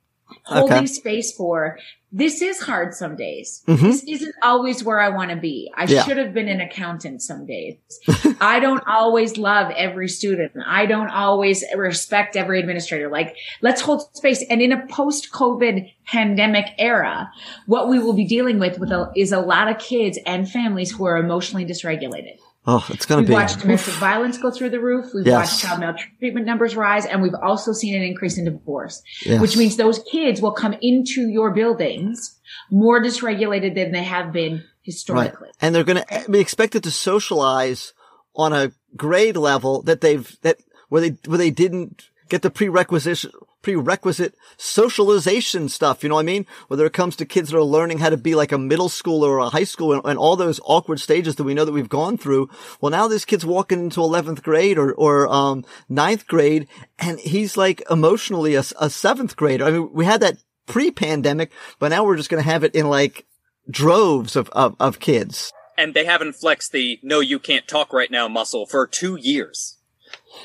[0.46, 0.86] holding Okay.
[0.86, 1.78] space for,
[2.12, 3.62] this is hard some days.
[3.66, 3.80] Mhm.
[3.80, 5.70] This isn't always where I want to be.
[5.76, 6.04] I Yeah.
[6.04, 7.76] should have been an accountant some days.
[8.40, 10.52] I don't always love every student.
[10.64, 13.08] I don't always respect every administrator.
[13.10, 14.44] Like, let's hold space.
[14.48, 17.28] And in a post COVID pandemic era,
[17.66, 20.92] what we will be dealing with, with a, is a lot of kids and families
[20.92, 22.38] who are emotionally dysregulated.
[22.66, 23.32] Oh, it's going to be.
[23.34, 25.06] We've watched domestic violence go through the roof.
[25.14, 25.50] We've Yes.
[25.50, 29.40] watched child maltreatment numbers rise, and we've also seen an increase in divorce, Yes.
[29.40, 32.38] which means those kids will come into your buildings
[32.70, 34.62] more dysregulated than they have been Right.
[34.82, 35.48] historically.
[35.60, 37.92] And they're going to be expected to socialize
[38.34, 43.26] on a grade level that they've, that, where they, where they didn't get the prerequisites,
[43.66, 46.04] prerequisite socialization stuff.
[46.04, 46.46] You know what I mean?
[46.68, 49.26] Whether it comes to kids that are learning how to be like a middle schooler
[49.26, 51.88] or a high school and, and all those awkward stages that we know that we've
[51.88, 52.48] gone through.
[52.80, 56.68] Well, now this kid's walking into 11th grade or, or, um, ninth grade
[57.00, 59.64] and he's like emotionally a, a seventh grader.
[59.64, 61.50] I mean, we had that pre-pandemic,
[61.80, 63.26] but now we're just going to have it in like
[63.68, 65.52] droves of, of, of kids.
[65.76, 69.78] And they haven't flexed the no, you can't talk right now muscle for two years.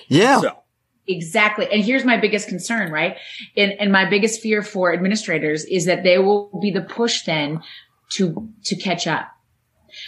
[0.08, 0.42] Yeah.
[0.42, 0.62] So
[1.16, 1.68] Exactly.
[1.72, 3.18] And here's my biggest concern, right?
[3.56, 7.62] And, and my biggest fear for administrators is that they will be the push then
[8.12, 9.28] to, to catch up.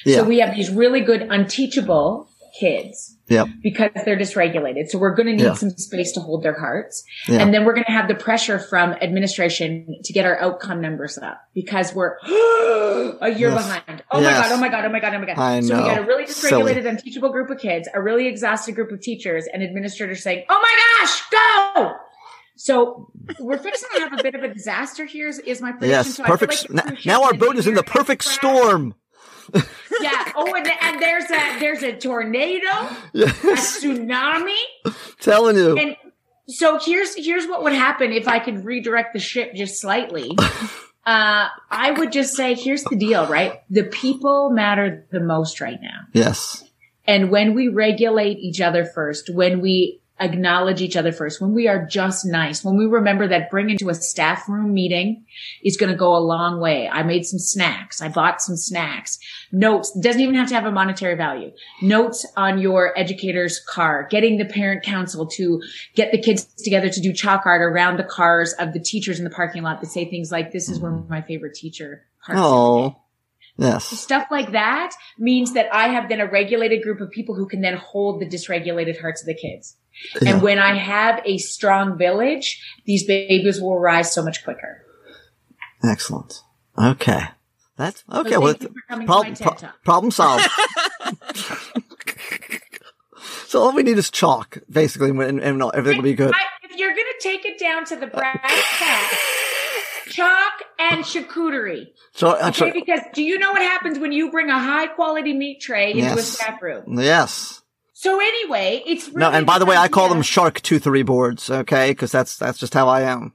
[0.06, 0.18] Yeah.
[0.18, 3.48] So we have these really good unteachable kids Yep.
[3.64, 4.88] because they're dysregulated.
[4.90, 5.54] So we're going to need Yeah.
[5.54, 7.04] some space to hold their hearts.
[7.28, 7.40] Yeah.
[7.40, 11.18] And then we're going to have the pressure from administration to get our outcome numbers
[11.18, 12.18] up because we're
[13.22, 13.56] a year Yes.
[13.66, 14.04] behind.
[14.12, 14.38] Oh Yes.
[14.38, 14.52] my God.
[14.52, 14.86] Oh my God.
[14.86, 15.14] Oh my God.
[15.16, 15.38] Oh my God.
[15.40, 16.74] I So we got a really Silly.
[16.74, 20.60] dysregulated, unteachable group of kids, a really exhausted group of teachers and administrators saying, Oh
[20.62, 21.22] my gosh,
[21.76, 21.96] go.
[22.56, 25.90] So we're fixing to have a bit of a disaster here is, is my prediction.
[25.90, 26.16] Yes.
[26.18, 26.70] So Perfect.
[26.70, 28.94] like now, now our boat is in the perfect storm.
[30.02, 30.32] Yeah.
[30.36, 32.68] Oh, and, and there's a there's a tornado,
[33.14, 33.28] a
[33.58, 34.56] tsunami,
[35.20, 35.78] Telling you.
[35.78, 35.96] and
[36.48, 40.32] so here's here's what would happen if I could redirect the ship just slightly.
[41.06, 43.60] Uh, I would just say, here's the deal, right?
[43.70, 46.00] The people matter the most right now.
[46.14, 46.64] yes.
[47.06, 51.68] And when we regulate each other first, when we acknowledge each other first, when we
[51.68, 55.26] are just nice, when we remember that bringing to a staff room meeting
[55.64, 56.88] is going to go a long way.
[56.88, 58.02] I made some snacks.
[58.02, 59.20] I bought some snacks.
[59.52, 61.52] Notes doesn't even have to have a monetary value.
[61.82, 65.62] Notes on your educator's car, getting the parent council to
[65.96, 69.24] get the kids together to do chalk art around the cars of the teachers in
[69.24, 72.42] the parking lot that say things like, this is where my favorite teacher parks.
[72.42, 73.00] Oh.
[73.56, 73.86] Yes.
[73.86, 77.62] Stuff like that means that I have then a regulated group of people who can
[77.62, 79.78] then hold the dysregulated hearts of the kids.
[80.22, 80.34] Yeah.
[80.34, 84.82] And when I have a strong village, these babies will rise so much quicker.
[85.84, 86.42] Excellent.
[86.78, 87.22] Okay.
[87.78, 88.32] That's okay.
[88.32, 90.46] So well, thank you for coming problem, to my TED pro- problem solved.
[93.48, 96.34] so all we need is chalk, basically, and, and everything will be good.
[96.34, 99.18] I, if you're going to take it down to the brass tacks,
[100.10, 101.88] chalk and charcuterie.
[102.14, 105.34] So, uh, Okay, because do you know what happens when you bring a high quality
[105.34, 106.28] meat tray into a Yes.
[106.28, 107.00] staff room?
[107.00, 107.62] yes.
[108.04, 111.04] So anyway, it's really No, and by the way, this I call them shark toothery
[111.04, 111.92] boards, okay?
[111.92, 113.32] Because that's that's just how I am.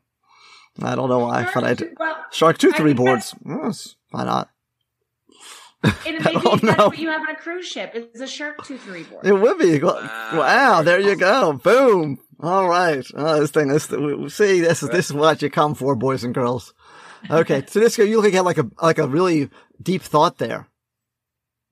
[0.82, 1.90] I don't know why, but I do.
[1.98, 3.34] Well, Shark I toothery think boards.
[3.46, 4.50] Yes, why not?
[5.82, 6.88] And I maybe don't that's know.
[6.88, 9.24] what you have on a cruise ship is a shark toothery board.
[9.26, 9.80] It would be.
[9.80, 11.54] Wow, there you go.
[11.54, 12.18] Boom.
[12.40, 13.02] All right.
[13.14, 15.96] Oh, this thing, this, we- we- see, this is, this is what you come for,
[15.96, 16.74] boys and girls.
[17.30, 17.64] Okay.
[17.68, 19.48] So this, you looking at like a, like a really
[19.82, 20.68] deep thought there.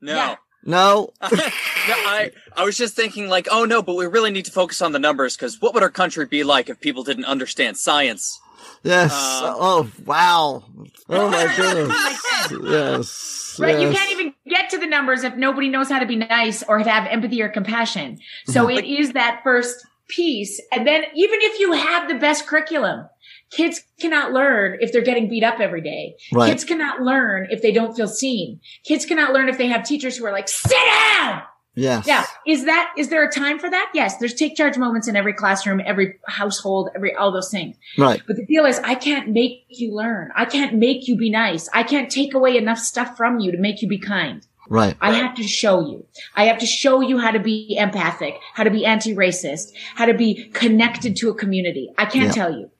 [0.00, 0.14] no.
[0.14, 0.36] Yeah.
[0.66, 1.12] No.
[1.22, 4.82] no, I I was just thinking like, oh no, but we really need to focus
[4.82, 8.40] on the numbers because what would our country be like if people didn't understand science?
[8.82, 9.12] Yes.
[9.12, 10.64] Uh, oh, wow.
[11.08, 12.70] Oh my goodness.
[12.70, 13.56] Yes.
[13.58, 16.62] Right, you can't even get to the numbers if nobody knows how to be nice
[16.62, 18.18] or to have empathy or compassion.
[18.46, 18.78] So Mm-hmm.
[18.78, 20.60] it is that first piece.
[20.72, 23.08] And then even if you have the best curriculum,
[23.50, 26.16] kids cannot learn if they're getting beat up every day.
[26.32, 26.48] Right.
[26.50, 28.60] Kids cannot learn if they don't feel seen.
[28.84, 31.42] Kids cannot learn if they have teachers who are like, sit down.
[31.78, 32.06] Yes.
[32.06, 33.90] Now, is that, is there a time for that?
[33.92, 34.16] Yes.
[34.16, 37.76] There's take charge moments in every classroom, every household, every, all those things.
[37.98, 38.22] Right.
[38.26, 40.30] But the deal is, I can't make you learn.
[40.34, 41.68] I can't make you be nice.
[41.74, 44.46] I can't take away enough stuff from you to make you be kind.
[44.70, 44.96] Right.
[45.02, 46.06] I have to show you.
[46.34, 50.14] I have to show you how to be empathic, how to be anti-racist, how to
[50.14, 51.92] be connected to a community.
[51.98, 52.32] I can't Yeah.
[52.32, 52.70] tell you.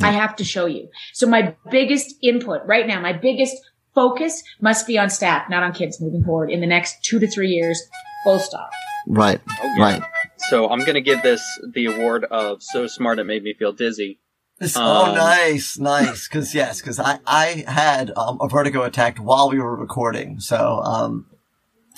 [0.00, 0.88] I have to show you.
[1.12, 3.56] So my biggest input right now, my biggest
[3.94, 7.26] focus must be on staff, not on kids moving forward in the next two to
[7.26, 7.80] three years.
[8.24, 8.70] Full stop.
[9.08, 9.40] Right.
[9.48, 9.82] Oh, yeah.
[9.82, 10.02] Right.
[10.48, 11.40] So I'm going to give this
[11.72, 14.18] the award of so smart it made me feel dizzy.
[14.58, 16.28] This- oh, Um, nice, nice.
[16.28, 20.80] Because yes, because I I had um, a vertigo attack while we were recording, so
[20.82, 21.26] um,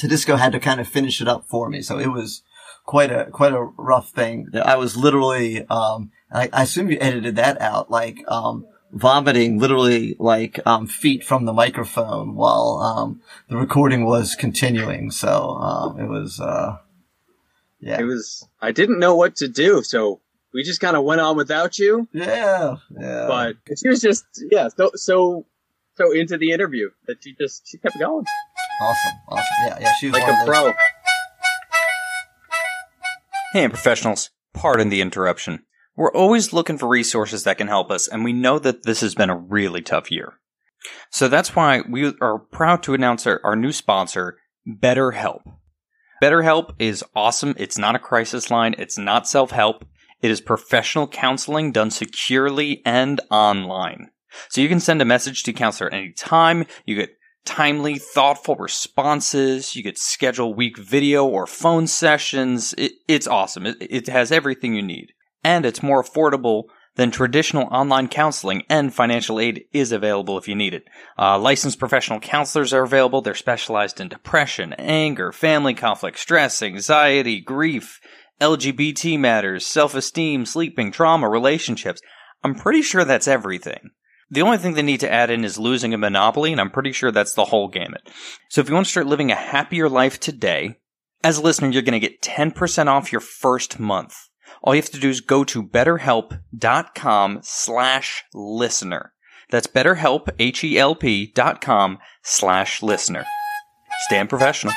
[0.00, 1.82] Tudisco had to kind of finish it up for me.
[1.82, 2.42] So it was
[2.84, 4.48] quite a quite a rough thing.
[4.54, 10.16] I was literally, um, I, I assume you edited that out, like um, vomiting literally
[10.18, 15.10] like um, feet from the microphone while um, the recording was continuing.
[15.10, 16.78] So um, it was, uh,
[17.80, 20.20] yeah, It was I didn't know what to do, so
[20.52, 22.08] we just kind of went on without you.
[22.12, 23.26] yeah, yeah.
[23.28, 25.46] But she was just yeah, so so
[25.96, 28.24] so into the interview that she just she kept going
[28.80, 29.44] awesome, awesome.
[29.66, 29.92] Yeah, yeah.
[30.00, 30.72] She was like a pro.
[33.52, 35.64] Hey, professionals, pardon the interruption.
[35.98, 39.16] We're always looking for resources that can help us, and we know that this has
[39.16, 40.34] been a really tough year.
[41.10, 45.40] So that's why we are proud to announce our, our new sponsor, BetterHelp.
[46.22, 47.52] BetterHelp is awesome.
[47.58, 48.76] It's not a crisis line.
[48.78, 49.84] It's not self-help.
[50.22, 54.10] It is professional counseling done securely and online.
[54.50, 56.66] So you can send a message to counselor anytime.
[56.86, 57.10] You get
[57.44, 59.74] timely, thoughtful responses.
[59.74, 62.72] You get schedule week video or phone sessions.
[62.78, 63.66] It, it's awesome.
[63.66, 65.12] It, it has everything you need.
[65.48, 66.64] And it's more affordable
[66.96, 70.84] than traditional online counseling and financial aid is available if you need it.
[71.18, 73.22] Uh, licensed professional counselors are available.
[73.22, 77.98] They're specialized in depression, anger, family conflict, stress, anxiety, grief,
[78.42, 82.02] LGBT matters, self-esteem, sleeping, trauma, relationships.
[82.44, 83.92] I'm pretty sure that's everything.
[84.30, 86.92] The only thing they need to add in is losing a monopoly, and I'm pretty
[86.92, 88.06] sure that's the whole gamut.
[88.50, 90.74] So if you want to start living a happier life today,
[91.24, 94.27] as a listener, you're going to get 10% off your first month.
[94.62, 99.12] All you have to do is go to betterhelp.com slash listener.
[99.50, 103.24] That's betterhelp, H-E-L-P dot com slash listener.
[104.06, 104.74] Stand professional.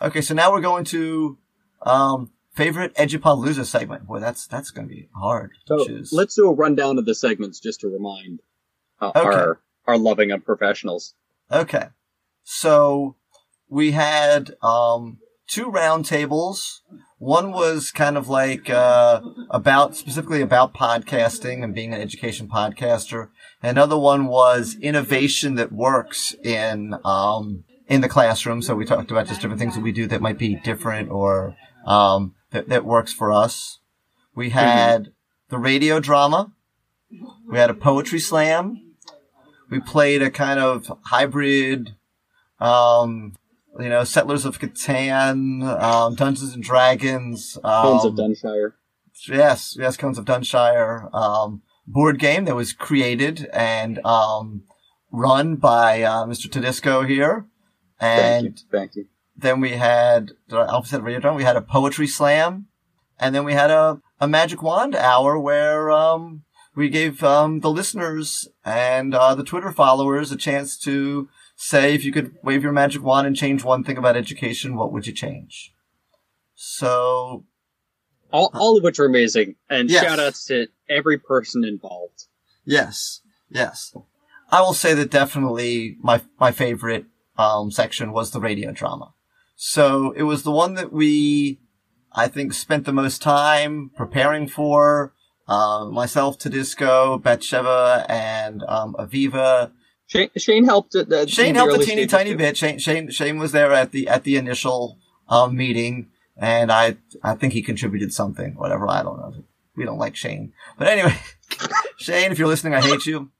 [0.00, 1.38] Okay, so now we're going to
[1.82, 4.06] um, favorite Edupalooza segment.
[4.06, 5.52] Boy, that's that's going to be hard.
[5.66, 6.12] So to choose.
[6.12, 8.40] let's do a rundown of the segments just to remind
[9.00, 9.20] uh, Okay.
[9.28, 11.14] our our loving of professionals.
[11.50, 11.86] Okay.
[12.42, 13.14] So
[13.68, 16.82] we had um, two round tables.
[17.18, 23.28] One was kind of like uh, about specifically about podcasting and being an education podcaster.
[23.62, 28.62] Another one was innovation that works in um, in the classroom.
[28.62, 31.56] So we talked about just different things that we do that might be different or
[31.86, 33.78] um, that that works for us.
[34.34, 35.12] We had
[35.48, 36.52] the radio drama.
[37.48, 38.92] We had a poetry slam
[39.72, 41.96] we played a kind of hybrid,
[42.60, 43.32] um,
[43.78, 48.72] you know, Settlers of Catan, um, Dungeons and Dragons, um, Bones of Dunshire.
[49.28, 54.64] yes, yes, Cones of Dunshire, um, board game that was created and, um,
[55.10, 56.48] run by, uh, Mr.
[56.48, 57.46] Tudisco here.
[58.00, 58.64] And Thank you.
[58.70, 59.06] Thank you.
[59.36, 61.36] then we had, I radio drama?
[61.36, 62.66] We had a poetry slam.
[63.18, 66.42] And then we had a, a magic wand hour where, um,
[66.74, 71.28] we gave, um, the listeners and, uh, the Twitter followers a chance to
[71.62, 74.92] say if you could wave your magic wand and change one thing about education, what
[74.92, 75.72] would you change?
[76.54, 77.44] So,
[78.32, 80.04] All, all of which are amazing, and Yes.
[80.04, 82.26] shout outs to every person involved.
[82.64, 83.94] yes, yes.
[84.50, 87.06] I will say that definitely my, my favorite,
[87.38, 89.14] um, section was the radio drama.
[89.56, 91.60] So it was the one that we,
[92.12, 95.14] I think, spent the most time preparing for.
[95.48, 99.72] Uh, myself, Tudisco, Batsheva, and um, Aviva.
[100.12, 100.92] Shane, Shane helped.
[100.92, 102.36] The, Shane helped a teeny tiny too.
[102.36, 102.54] bit.
[102.58, 107.34] Shane, Shane, Shane was there at the at the initial um, meeting, and I I
[107.34, 108.54] think he contributed something.
[108.56, 109.44] Whatever, I don't know.
[109.74, 111.16] We don't like Shane, but anyway,
[111.96, 113.30] Shane, if you're listening, I hate you.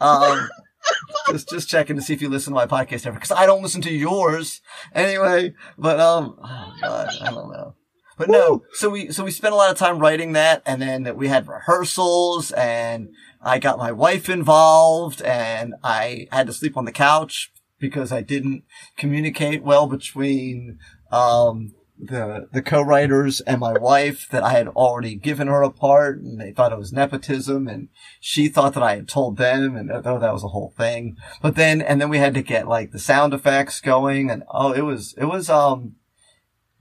[0.00, 0.48] Um,
[1.30, 3.62] just just checking to see if you listen to my podcast ever, because I don't
[3.62, 4.62] listen to yours
[4.92, 5.54] anyway.
[5.78, 7.76] But um, oh God, I don't know.
[8.18, 11.16] But no, so we so we spent a lot of time writing that, and then
[11.16, 13.10] we had rehearsals, and
[13.46, 18.20] I got my wife involved, and I had to sleep on the couch because I
[18.20, 18.64] didn't
[18.96, 20.78] communicate well between
[21.12, 26.18] um, the the co-writers and my wife that I had already given her a part,
[26.18, 27.88] and they thought it was nepotism, and
[28.20, 31.16] she thought that I had told them, and oh, that was a whole thing.
[31.40, 34.72] But then, and then we had to get like the sound effects going, and oh,
[34.72, 35.94] it was it was um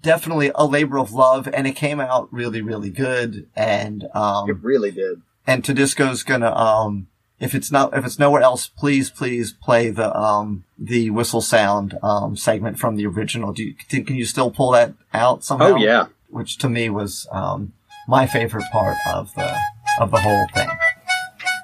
[0.01, 4.57] definitely a labor of love, and it came out really really good, and um It
[4.63, 5.21] really did.
[5.47, 7.07] And Tudisco's gonna um
[7.39, 11.97] if it's not if it's nowhere else, please please play the um the whistle sound
[12.01, 13.53] um segment from the original.
[13.53, 15.73] Do you can, can you still pull that out somehow?
[15.73, 16.07] Oh yeah.
[16.29, 17.73] which to me was um
[18.07, 19.55] my favorite part of the
[19.99, 20.69] of the whole thing.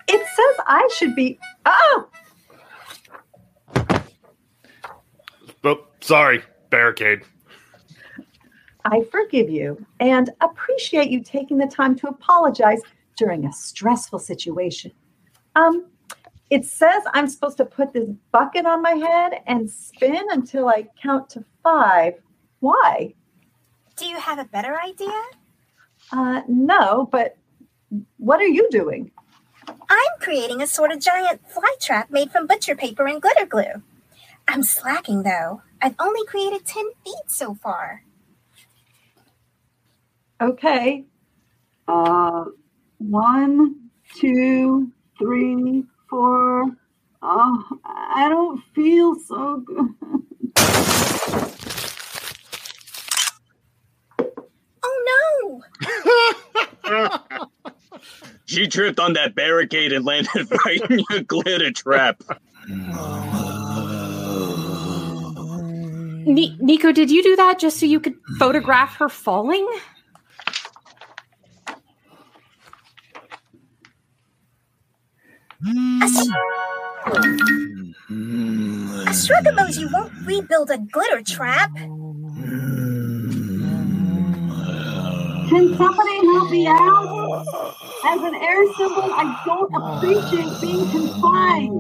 [0.08, 1.40] It says I should be.
[1.66, 2.08] Oh,
[5.64, 7.22] Oh, sorry, barricade.
[8.84, 12.82] I forgive you and appreciate you taking the time to apologize
[13.22, 14.92] during a stressful situation.
[15.56, 15.86] Um,
[16.50, 20.88] it says I'm supposed to put this bucket on my head and spin until I
[21.02, 22.16] count to five.
[22.62, 23.14] Why?
[23.96, 25.22] Do you have a better idea?
[26.12, 27.38] Uh, no, but
[28.18, 29.12] what are you doing?
[29.68, 33.84] I'm creating a sort of giant fly trap made from butcher paper and glitter glue.
[34.48, 35.62] I'm slacking though.
[35.80, 38.04] I've only created 10 feet so far.
[40.42, 41.06] Okay.
[41.88, 42.46] Uh,
[43.10, 43.76] one,
[44.16, 46.66] two, three, four.
[47.22, 49.96] Oh, I don't feel so good.
[54.84, 55.62] Oh
[56.84, 57.08] no!
[58.52, 62.22] She tripped on that barricade and landed right in your glitter trap.
[66.26, 69.66] Nico, did you do that just so you could photograph her falling?
[75.64, 76.30] A, sh-
[79.08, 81.72] a shrug emoji won't rebuild a glitter trap.
[85.50, 87.46] Can somebody help me out?
[88.08, 91.78] As an air symbol, I don't appreciate being confined.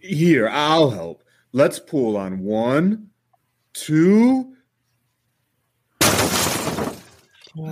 [0.00, 1.24] Here, I'll help.
[1.52, 3.10] Let's pull on one,
[3.72, 4.53] two.
[7.56, 7.70] Who was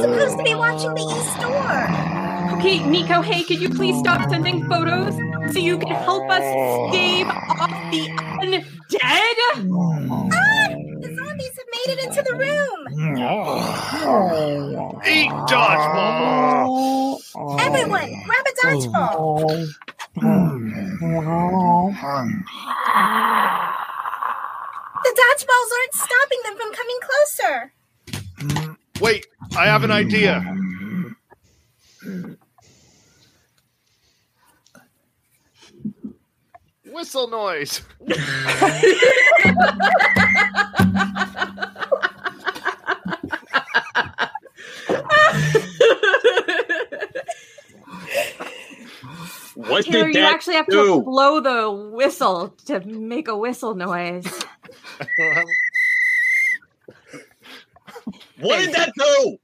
[0.00, 1.88] supposed to be watching the east door?
[2.56, 5.16] Okay, Nico, hey, could you please stop sending photos
[5.52, 6.44] so you can help us
[6.90, 8.64] stave off the undead?
[9.02, 10.68] Ah!
[11.00, 12.78] The zombies have made it into the room!
[15.04, 17.18] Eat dodgeball!
[17.60, 19.66] Everyone, grab a dodgeball!
[25.04, 27.72] The dodgeballs aren't stopping them from coming closer!
[29.00, 29.26] Wait,
[29.56, 30.44] I have an idea.
[36.86, 37.82] Whistle noise.
[49.54, 50.96] What Taylor, did you that actually have do?
[50.96, 54.26] to blow the whistle to make a whistle noise.
[58.40, 59.38] What did that do?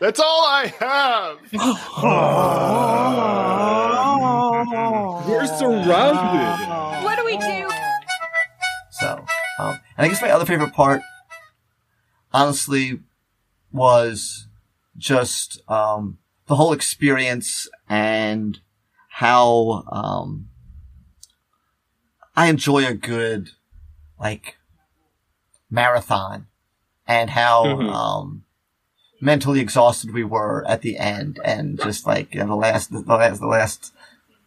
[0.00, 1.38] That's all I have.
[5.28, 7.04] We're surrounded.
[7.04, 7.68] What do we do?
[8.92, 9.24] So,
[9.58, 11.02] um, and I guess my other favorite part,
[12.32, 13.00] honestly,
[13.72, 14.46] was
[14.96, 18.58] just um, the whole experience and
[19.08, 20.48] how um,
[22.34, 23.50] I enjoy a good
[24.20, 24.56] like
[25.70, 26.46] marathon,
[27.06, 27.90] and how Mhm.
[27.92, 28.44] um,
[29.20, 33.00] mentally exhausted we were at the end, and just like you know, the last the
[33.00, 33.92] last the last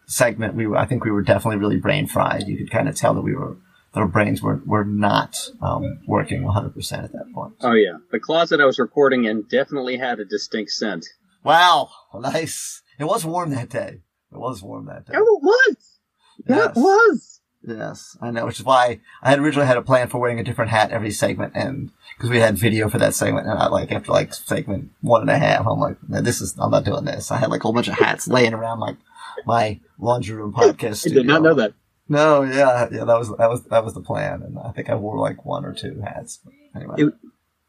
[0.05, 2.47] segment, we were I think we were definitely really brain fried.
[2.47, 3.57] You could kind of tell that we were
[3.93, 7.55] that our brains were were not um, working 100 percent at that point.
[7.61, 11.05] Oh yeah, the closet I was recording in definitely had a distinct scent.
[11.43, 12.81] Wow, nice.
[12.99, 14.01] It was warm that day.
[14.31, 15.13] It was warm that day.
[15.15, 15.99] Oh, it was.
[16.47, 16.75] Yes.
[16.77, 17.38] It was.
[17.61, 20.43] Yes, I know, which is why I had originally had a plan for wearing a
[20.43, 23.91] different hat every segment, and because we had video for that segment, and I like
[23.91, 27.03] after like segment one and a half, I'm like, "No, this is I'm not doing
[27.05, 27.31] this.
[27.31, 28.95] I had like a whole bunch of hats laying around like
[29.45, 31.05] my laundry room podcast.
[31.09, 31.73] I did not know that.
[32.07, 34.95] No, yeah, yeah, that was that was that was the plan, and I think I
[34.95, 36.39] wore like one or two hats.
[36.75, 37.13] Anyway, It-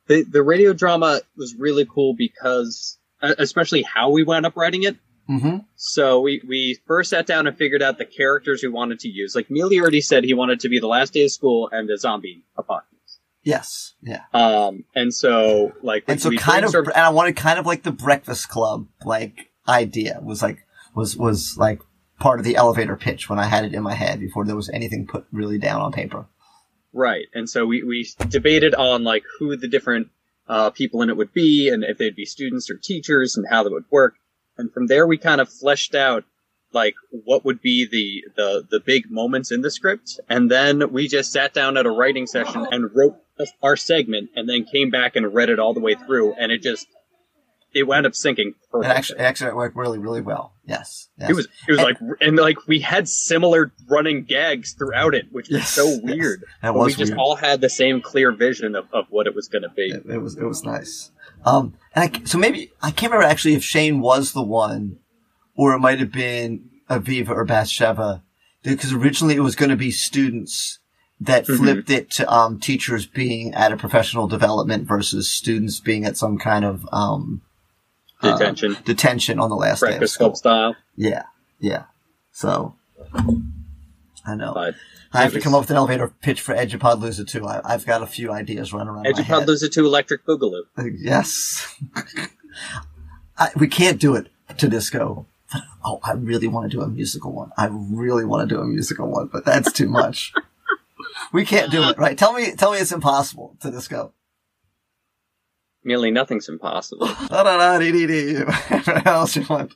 [0.06, 4.96] The the radio drama was really cool because, especially how we wound up writing it.
[5.30, 5.58] Mm-hmm.
[5.76, 9.36] So we we first sat down and figured out the characters we wanted to use.
[9.36, 11.96] Like Mealey already said, he wanted to be the last day of school and a
[11.96, 13.20] zombie apocalypse.
[13.44, 14.24] yes, yeah.
[14.34, 17.84] Um, and so like and so we kind of, and I wanted kind of like
[17.84, 21.80] the Breakfast Club like idea was like was was like
[22.18, 24.68] part of the elevator pitch when I had it in my head before there was
[24.70, 26.26] anything put really down on paper.
[26.92, 27.26] Right.
[27.34, 30.08] And so we, we debated on like who the different
[30.48, 33.62] uh, people in it would be and if they'd be students or teachers and how
[33.62, 34.16] that would work.
[34.60, 36.24] And from there we kind of fleshed out
[36.72, 40.20] like what would be the, the, the big moments in the script.
[40.28, 43.16] And then we just sat down at a writing session and wrote
[43.62, 46.34] our segment and then came back and read it all the way through.
[46.34, 46.86] And it just,
[47.72, 50.54] it wound up syncing It actually, it actually worked really, really well.
[50.64, 51.08] Yes.
[51.18, 51.30] yes.
[51.30, 55.48] It was it was like and like we had similar running gags throughout it, which
[55.48, 56.00] was Yes, so yes.
[56.02, 56.40] weird.
[56.62, 59.34] That but we was just all had the same clear vision of, of what it
[59.34, 59.86] was going to be.
[59.90, 61.10] It, it was it was nice.
[61.44, 64.98] Um, and I, so maybe I can't remember actually if Shane was the one,
[65.54, 68.22] or it might have been Aviva or Bathsheba,
[68.62, 70.78] because originally it was going to be students
[71.22, 71.56] that Mhm.
[71.58, 76.38] flipped it to um, teachers being at a professional development versus students being at some
[76.38, 77.42] kind of um,
[78.22, 78.76] uh, Detention.
[78.84, 80.28] detention on the last day of Breakfast school.
[80.28, 80.76] Club style.
[80.96, 81.22] Yeah,
[81.58, 81.84] yeah.
[82.32, 82.74] So
[84.26, 84.72] I know.
[85.12, 87.46] I have to come up with an elevator pitch for Edupodlooza too.
[87.46, 89.16] I, I've got a few ideas running around head.
[89.16, 90.62] Edupodlooza 2 Electric Boogaloo.
[90.96, 91.76] Yes.
[93.38, 95.26] I, we can't do it Tudisco.
[95.84, 97.50] Oh, I really want to do a musical one.
[97.56, 100.32] I really want to do a musical one, but that's too much.
[101.32, 102.16] we can't do it, right?
[102.16, 104.12] Tell me, tell me it's impossible Tudisco.
[105.84, 107.06] Nearly nothing's impossible.
[107.28, 108.40] Da-da-da-dee-dee-dee.
[108.44, 109.72] what else you want?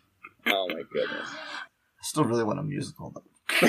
[0.47, 1.29] oh my goodness.
[1.31, 3.69] I still really want a musical though.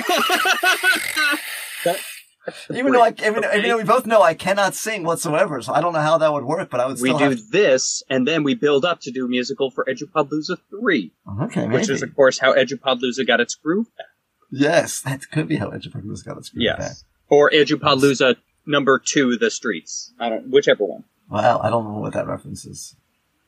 [1.84, 2.00] That-
[2.74, 5.80] Even though I, even, even though we both know I cannot sing whatsoever, so I
[5.80, 8.44] don't know how that would work, but I would we do have this, and then
[8.44, 12.14] we build up to do a musical for Edupodlooza 3, uh-huh, Okay, which is, of
[12.14, 14.06] course, how Edupodlooza got its groove back.
[14.50, 16.62] Yes, that could be how Edupalooza got its back.
[16.62, 17.04] Yes.
[17.28, 20.12] Or Edupalooza number two, the streets.
[20.20, 21.04] I don't, whichever one.
[21.30, 22.94] Wow, I don't know what that reference is.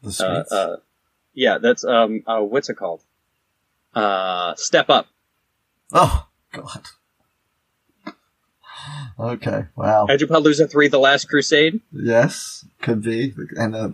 [0.03, 0.53] The Uh, streets.
[0.53, 0.77] uh,
[1.35, 3.03] yeah, that's um, uh, what's it called?
[3.95, 5.07] Uh, Step Up.
[5.93, 6.87] oh God.
[9.19, 9.65] Okay.
[9.77, 10.07] Wow.
[10.09, 11.81] Edupalooza three, The Last Crusade.
[11.93, 13.35] Yes, could be.
[13.57, 13.89] And uh,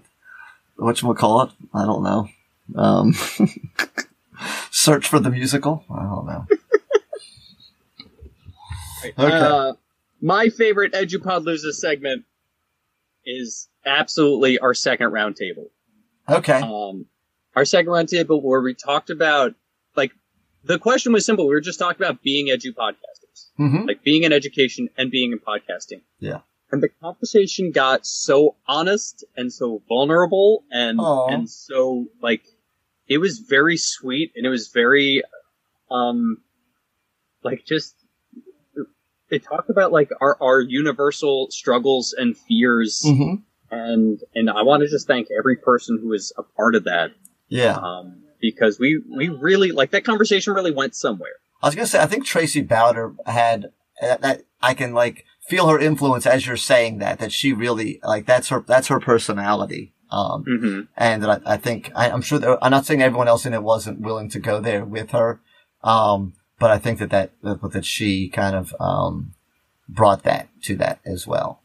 [0.76, 1.50] what you call it?
[1.72, 2.28] I don't know.
[2.76, 3.14] Um,
[4.70, 5.84] search for the musical.
[5.90, 6.46] I don't know.
[9.18, 9.36] Okay.
[9.36, 9.74] Uh,
[10.22, 12.24] my favorite Edupalooza segment
[13.26, 15.70] is absolutely our second round table.
[16.28, 16.60] Okay.
[16.60, 17.06] Um,
[17.56, 19.54] our second round table where we talked about
[19.96, 20.12] like
[20.64, 21.46] the question was simple.
[21.46, 23.86] We were just talking about being edu podcasters, Mhm.
[23.86, 26.00] like being in education and being in podcasting.
[26.18, 26.40] Yeah.
[26.72, 31.28] And the conversation got so honest and so vulnerable and Aw.
[31.28, 32.42] and so like
[33.06, 35.22] it was very sweet and it was very
[35.90, 36.38] um
[37.42, 37.94] like just
[39.30, 43.42] it talked about like our our universal struggles and fears Mhm.
[43.70, 47.12] and and I want to just thank every person who was a part of that
[47.48, 47.76] Yeah.
[47.76, 52.02] um because we we really like that conversation really went somewhere I was gonna say,
[52.02, 54.42] I think Tracy Bowder had that, that.
[54.60, 57.20] I can like feel her influence as you're saying that.
[57.20, 58.60] That she really like that's her.
[58.66, 59.94] That's her personality.
[60.10, 60.80] Um, Mm-hmm.
[60.96, 62.38] and that I, I think I, I'm sure.
[62.38, 65.40] There, I'm not saying everyone else in it wasn't willing to go there with her.
[65.82, 69.32] Um, but I think that that that, that she kind of um
[69.88, 71.60] brought that to that as well.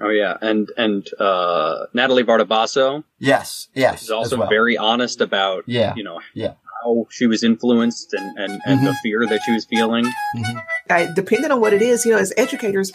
[0.00, 3.68] oh yeah and and uh Natalie Vardabasso Yes.
[3.74, 4.02] Yes.
[4.04, 4.48] is also well.
[4.48, 5.94] very honest about Yeah.
[5.96, 6.54] you know Yeah.
[6.82, 9.00] how she was influenced and and, and the Mhm.
[9.02, 10.06] fear that she was feeling
[10.90, 12.90] I, depending on what it is, you know, as educators,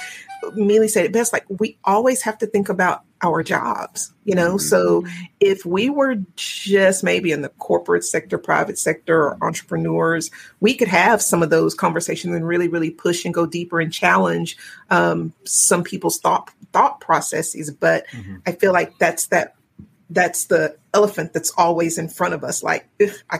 [0.58, 4.58] Mealey said it best, like we always have to think about our jobs, you know?
[4.58, 5.04] So
[5.40, 10.88] if we were just maybe in the corporate sector, private sector, or entrepreneurs, we could
[10.88, 14.58] have some of those conversations and really, really push and go deeper and challenge
[14.90, 17.72] um, some people's thought thought processes.
[17.72, 18.06] But
[18.46, 19.56] I feel like that's that
[20.10, 22.88] that's the elephant that's always in front of us like
[23.30, 23.40] I,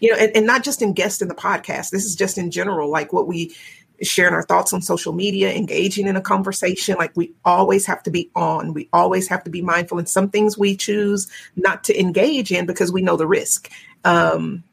[0.00, 2.50] you know and, and not just in guests in the podcast this is just in
[2.50, 3.54] general like what we
[4.02, 6.96] sharing our thoughts on social media engaging in a conversation.
[6.96, 8.74] Like we always have to be on.
[8.74, 12.66] We always have to be mindful and some things we choose not to engage in
[12.66, 13.70] because we know the risk.
[14.04, 14.64] Um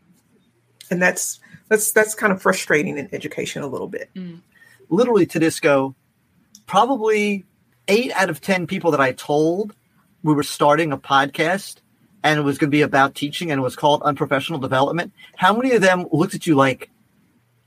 [0.91, 4.09] and that's that's that's kind of frustrating in education a little bit.
[4.89, 5.95] Literally Tudisco,
[6.67, 7.45] probably
[7.87, 9.75] eight out of 10 people that I told
[10.23, 11.77] we were starting a podcast
[12.23, 15.13] and it was going to be about teaching and it was called Unprofessional Development.
[15.35, 16.89] How many of them looked at you like,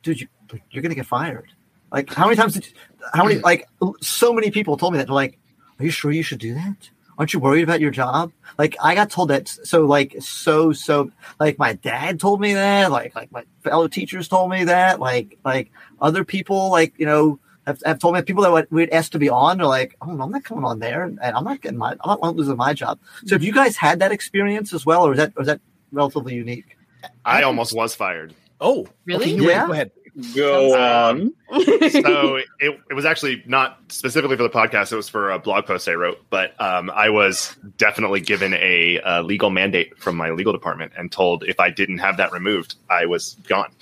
[0.02, 0.26] dude, you,
[0.70, 1.52] you're going to get fired?
[1.92, 2.72] Like, how many times did you,
[3.14, 3.68] how many, like,
[4.00, 5.06] so many people told me that.
[5.06, 5.38] They're like,
[5.78, 6.90] are you sure you should do that?
[7.18, 8.32] Aren't you worried about your job?
[8.58, 9.48] Like, I got told that.
[9.48, 12.92] So, like, so, so, like, my dad told me that.
[12.92, 15.00] Like, like my fellow teachers told me that.
[15.00, 19.12] Like, like other people, like, you know, have, have told me people that we'd asked
[19.12, 19.58] to be on.
[19.58, 22.36] They're like, oh, I'm not coming on there, and I'm not getting my, I'm not
[22.36, 23.00] losing my job.
[23.26, 25.60] So, have you guys had that experience as well, or is that, or is that
[25.90, 26.76] relatively unique?
[27.24, 28.34] I almost was fired.
[28.60, 29.34] Oh, Really?
[29.34, 29.66] Okay, Yeah.
[29.66, 29.90] Go ahead.
[30.34, 34.92] Go Um, on so it, it was actually not specifically for the podcast.
[34.92, 39.00] It was for a blog post I wrote, but um, I was definitely given a,
[39.00, 42.74] uh legal mandate from my legal department and told if I didn't have that removed,
[42.90, 43.72] I was gone.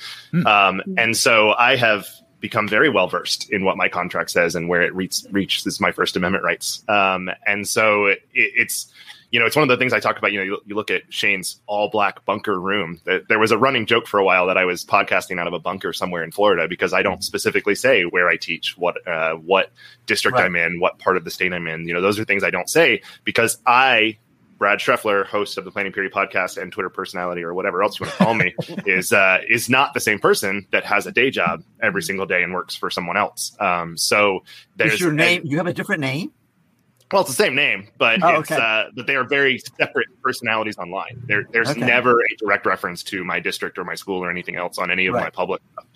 [0.44, 2.06] Um, and so I have
[2.40, 5.90] become very well versed in what my contract says and where it reach, reaches my
[5.90, 6.84] First Amendment rights.
[6.88, 8.92] Um, and so it, it's
[9.30, 10.32] you know, it's one of the things I talk about.
[10.32, 13.00] You know, you, you look at Shane's all black bunker room.
[13.04, 15.52] There there was a running joke for a while that I was podcasting out of
[15.52, 19.34] a bunker somewhere in Florida because I don't specifically say where I teach, what uh,
[19.34, 19.72] what
[20.06, 20.46] district Right.
[20.46, 21.88] I'm in, what part of the state I'm in.
[21.88, 24.18] You know, those are things I don't say because I.
[24.58, 28.06] Brad Schreffler, host of the Planning Period podcast and Twitter personality or whatever else you
[28.06, 28.54] want to call me,
[28.86, 32.42] is uh, is not the same person that has a day job every single day
[32.42, 33.54] and works for someone else.
[33.60, 34.44] Um, so
[34.76, 36.32] there's Is your name, you have a different name?
[37.12, 38.60] Well, it's the same name, but Oh, it's okay.
[38.60, 41.22] uh, but they are very separate personalities online.
[41.26, 41.80] There, there's Okay.
[41.80, 45.06] never a direct reference to my district or my school or anything else on any
[45.06, 45.86] of my public stuff.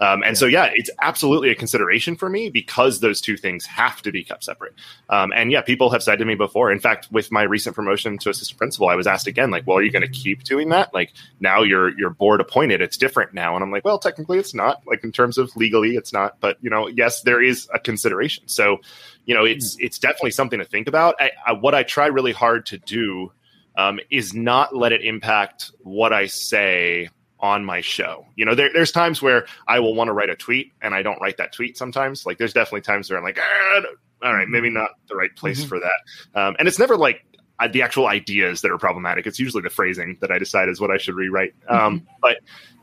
[0.00, 4.00] Um, and so, yeah, it's absolutely a consideration for me because those two things have
[4.02, 4.74] to be kept separate.
[5.08, 6.70] Um, and yeah, people have said to me before.
[6.70, 9.78] In fact, with my recent promotion to assistant principal, I was asked again, like, "Well,
[9.78, 10.94] are you going to keep doing that?
[10.94, 12.80] Like, now you're you're board appointed.
[12.80, 14.82] It's different now." And I'm like, "Well, technically, it's not.
[14.86, 16.36] Like, in terms of legally, it's not.
[16.40, 18.44] But you know, yes, there is a consideration.
[18.46, 18.80] So."
[19.26, 21.14] You know it's it's definitely something to think about.
[21.20, 23.32] I, I, what i try really hard to do
[23.76, 27.08] um, is not let it impact what i say
[27.38, 28.26] on my show.
[28.36, 31.02] You know there, there's times where i will want to write a tweet and i
[31.02, 32.26] don't write that tweet sometimes.
[32.26, 33.80] Like there's definitely times where i'm like "Ah,
[34.22, 35.68] all right maybe not the right place Mhm.
[35.68, 36.38] for that.
[36.40, 37.24] Um, and it's never like
[37.58, 39.26] uh, the actual ideas that are problematic.
[39.26, 41.54] It's usually the phrasing that i decide is what i should rewrite.
[41.68, 42.38] Um, but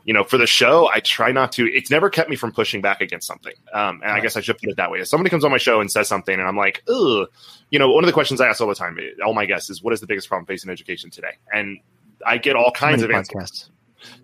[0.08, 1.66] you know, for the show, I try not to.
[1.66, 3.52] It's never kept me from pushing back against something.
[3.74, 5.00] Um, and I guess I should put it that way.
[5.00, 7.28] If somebody comes on my show and says something, and I'm like, ugh,
[7.68, 9.82] you know, one of the questions I ask all the time, all my guests is,
[9.82, 11.36] what is the biggest problem facing education today?
[11.52, 11.78] And
[12.24, 13.68] I get all kinds of Many answers.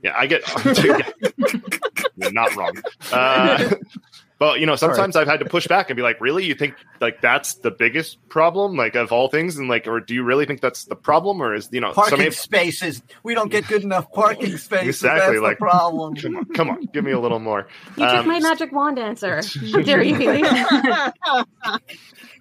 [0.03, 0.43] Yeah, I get.
[2.17, 2.79] You're not wrong.
[3.13, 3.75] Uh,
[4.45, 6.45] but you know, sometimes I've had to push back and be like, "Really?
[6.45, 10.13] You think like that's the biggest problem, like of all things?" And like, or do
[10.13, 13.03] you really think that's the problem, or is you know, Parking somebody- spaces.
[13.23, 14.97] We don't get good enough parking spaces.
[15.03, 16.15] exactly That's like the problem.
[16.25, 17.69] Come on, come on, give me a little more.
[17.97, 19.41] You took Um, my magic wand answer.
[19.73, 20.43] How dare you, Haley?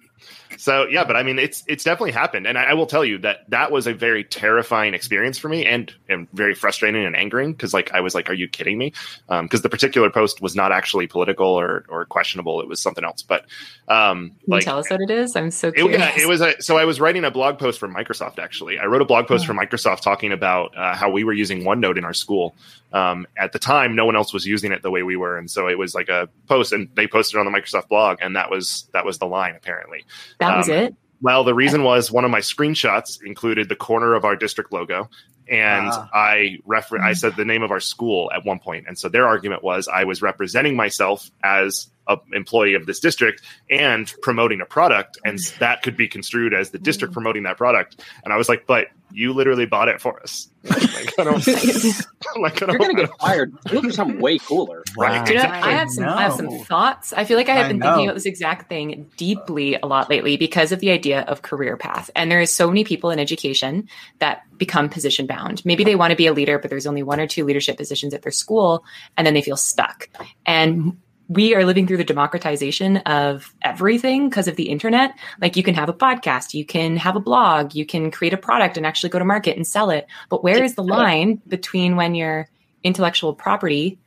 [0.64, 3.18] So yeah, but I mean, it's it's definitely happened, and I, I will tell you
[3.18, 7.52] that that was a very terrifying experience for me, and and very frustrating and angering
[7.52, 8.94] because like I was like, "Are you kidding me?"
[9.28, 13.20] Because the particular post was not actually political or or questionable; it was something else.
[13.20, 13.44] But
[13.88, 15.36] um, Can like you tell us what it is?
[15.36, 15.98] I'm so it, curious.
[15.98, 18.38] yeah, it was a, so I was writing a blog post for Microsoft.
[18.38, 21.62] Actually, I wrote a blog post for Microsoft talking about uh, how we were using
[21.62, 22.54] OneNote in our school.
[22.94, 25.50] Um, at the time, no one else was using it the way we were, and
[25.50, 28.36] so it was like a post, and they posted it on the Microsoft blog, and
[28.36, 30.04] that was that was the line apparently.
[30.38, 30.94] That was Um, it?
[31.20, 35.08] Well, the reason was one of my screenshots included the corner of our district logo,
[35.48, 36.08] and Ah.
[36.12, 39.26] I refer- I said the name of our school at one point, and so their
[39.26, 43.40] argument was I was representing myself as a employee of this district
[43.70, 48.02] and promoting a product, and that could be construed as the district promoting that product.
[48.24, 50.48] And I was like, but you literally bought it for us.
[50.64, 51.46] like, I don't,
[52.36, 53.54] like, I You're don't, gonna get fired.
[53.70, 54.82] Look for something way cooler.
[54.96, 55.72] Right, You know, exactly.
[55.72, 57.12] I have some I have some thoughts.
[57.12, 57.86] I feel like I have I been know.
[57.86, 61.76] thinking about this exact thing deeply a lot lately because of the idea of career
[61.76, 62.10] path.
[62.14, 63.88] And there is so many people in education
[64.20, 65.64] that become position bound.
[65.64, 68.14] Maybe they want to be a leader, but there's only one or two leadership positions
[68.14, 68.84] at their school,
[69.16, 70.08] and then they feel stuck.
[70.46, 70.96] And
[71.28, 75.14] we are living through the democratization of everything because of the internet.
[75.40, 78.38] Like you can have a podcast, you can have a blog, you can create a
[78.38, 80.06] product and actually go to market and sell it.
[80.28, 82.48] But where is the line between when your
[82.82, 83.98] intellectual property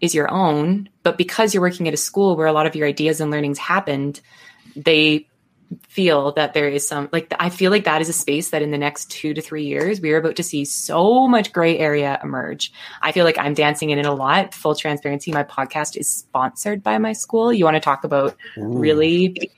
[0.00, 2.86] is your own, but because you're working at a school where a lot of your
[2.86, 4.20] ideas and learnings happened,
[4.74, 5.26] they
[5.88, 8.70] feel that there is some like I feel like that is a space that in
[8.70, 12.20] the next two to three years we are about to see so much gray area
[12.22, 12.72] emerge.
[13.02, 14.54] I feel like I'm dancing in it a lot.
[14.54, 17.52] Full transparency, my podcast is sponsored by my school.
[17.52, 19.50] You want to talk about really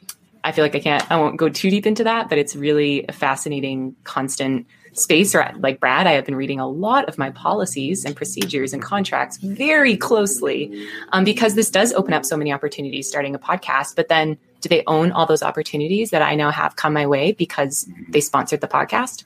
[0.45, 3.05] I feel like I can't I won't go too deep into that, but it's really
[3.07, 7.31] a fascinating constant space or like Brad, I have been reading a lot of my
[7.31, 12.53] policies and procedures and contracts very closely um, because this does open up so many
[12.53, 13.97] opportunities starting a podcast.
[13.97, 17.33] But then do they own all those opportunities that I now have come my way
[17.33, 19.25] because they sponsored the podcast?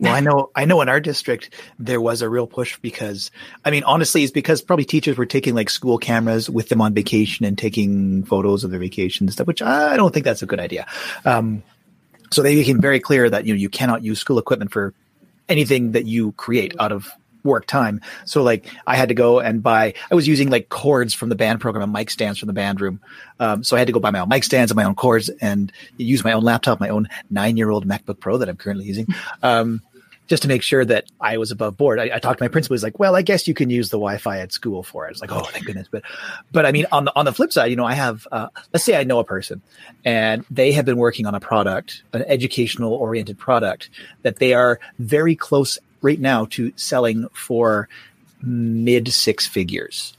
[0.00, 3.30] Well, I know, I know in our district, there was a real push because,
[3.64, 6.94] I mean, honestly, it's because probably teachers were taking like school cameras with them on
[6.94, 10.46] vacation and taking photos of their vacation and stuff, which I don't think that's a
[10.46, 10.86] good idea.
[11.24, 11.62] Um,
[12.30, 14.94] so they became very clear that, you know, you cannot use school equipment for
[15.48, 17.10] anything that you create out of
[17.44, 18.00] work time.
[18.24, 21.34] So like I had to go and buy, I was using like cords from the
[21.34, 23.00] band program and mic stands from the band room.
[23.40, 25.28] Um, so I had to go buy my own mic stands and my own cords
[25.28, 28.86] and use my own laptop, my own nine year old MacBook Pro that I'm currently
[28.86, 29.06] using.
[29.42, 29.82] Um,
[30.28, 31.98] just to make sure that I was above board.
[31.98, 32.74] I, I talked to my principal.
[32.74, 35.10] He's like, "Well, I guess you can use the Wi-Fi at school for it." I
[35.12, 36.02] was like, "Oh, thank goodness!" But,
[36.52, 38.84] but I mean, on the on the flip side, you know, I have uh, let's
[38.84, 39.62] say I know a person,
[40.04, 43.90] and they have been working on a product, an educational oriented product
[44.22, 47.88] that they are very close right now to selling for
[48.42, 50.16] mid six figures,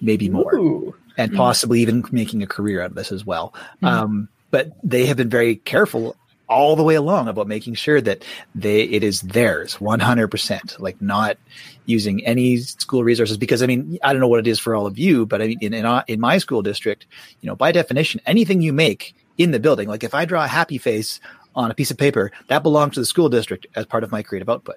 [0.00, 3.54] maybe more, and possibly even making a career out of this as well.
[3.82, 3.88] Mhm.
[3.88, 6.16] Um, but they have been very careful
[6.48, 11.38] all the way along about making sure that they it is theirs 100% like not
[11.86, 14.86] using any school resources because i mean i don't know what it is for all
[14.86, 17.06] of you but i mean in in, in my school district
[17.40, 20.48] you know by definition anything you make in the building like if i draw a
[20.48, 21.20] happy face
[21.54, 24.22] on a piece of paper that belongs to the school district as part of my
[24.22, 24.76] creative output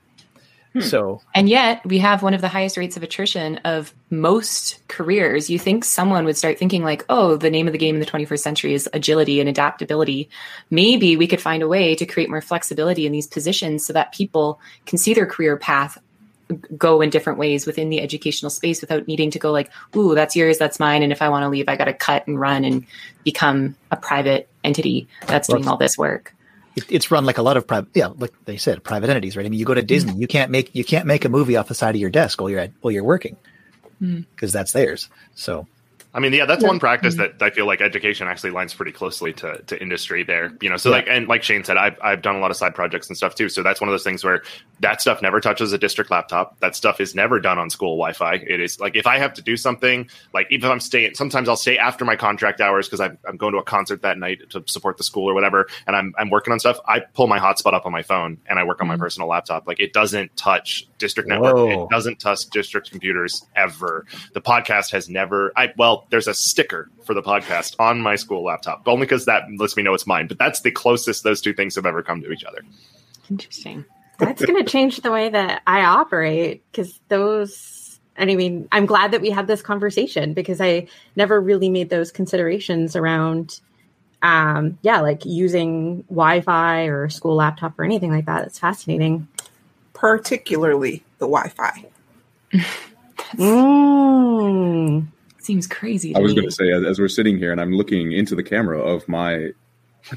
[0.75, 0.81] Hmm.
[0.81, 5.49] so And yet, we have one of the highest rates of attrition of most careers.
[5.49, 8.05] You think someone would start thinking, like, oh, the name of the game in the
[8.05, 10.29] 21st century is agility and adaptability.
[10.69, 14.13] Maybe we could find a way to create more flexibility in these positions so that
[14.13, 15.97] people can see their career path
[16.77, 20.35] go in different ways within the educational space without needing to go, like, ooh, that's
[20.35, 21.03] yours, that's mine.
[21.03, 22.85] And if I want to leave, I got to cut and run and
[23.23, 26.35] become a private entity that's doing all this work.
[26.75, 29.45] It, it's run like a lot of private yeah like they said private entities right?
[29.45, 31.67] I mean you go to disney you can't make you can't make a movie off
[31.67, 33.37] the side of your desk while you're at while you're working
[34.01, 34.25] Mm.
[34.35, 35.07] because that's theirs.
[35.35, 35.67] So
[36.15, 36.69] I mean, yeah, that's Yeah.
[36.69, 37.37] one practice mm-hmm.
[37.37, 40.53] that I feel like education actually lines pretty closely to, to industry there.
[40.61, 40.95] You know, so Yeah.
[40.95, 43.35] like, and like Shane said, I've, I've done a lot of side projects and stuff
[43.35, 43.49] too.
[43.49, 44.41] So that's one of those things where
[44.79, 46.57] that stuff never touches a district laptop.
[46.61, 48.35] That stuff is never done on school Wi Fi.
[48.35, 51.49] It is like, if I have to do something, like even if I'm staying, sometimes
[51.49, 54.49] I'll stay after my contract hours because I'm, I'm going to a concert that night
[54.51, 55.67] to support the school or whatever.
[55.85, 56.79] And I'm, I'm working on stuff.
[56.87, 59.03] I pull my hotspot up on my phone and I work on my mm-hmm.
[59.03, 59.67] personal laptop.
[59.67, 61.55] Like it doesn't touch district network.
[61.57, 64.05] It doesn't touch district computers ever.
[64.33, 65.51] The podcast has never.
[65.57, 69.43] I well, there's a sticker for the podcast on my school laptop, only because that
[69.57, 70.27] lets me know it's mine.
[70.27, 72.61] But that's the closest those two things have ever come to each other.
[73.29, 73.85] Interesting.
[74.17, 77.99] That's going to change the way that I operate because those.
[78.15, 80.87] And I mean, I'm glad that we had this conversation because I
[81.17, 83.59] never really made those considerations around,
[84.21, 88.45] um, yeah, like using Wi-Fi or school laptop or anything like that.
[88.47, 89.27] It's fascinating.
[89.93, 91.85] particularly the Wi-Fi.
[93.37, 95.07] Mm.
[95.45, 96.15] Seems crazy.
[96.15, 98.41] I was going to say, as, as we're sitting here and I'm looking into the
[98.41, 99.51] camera of my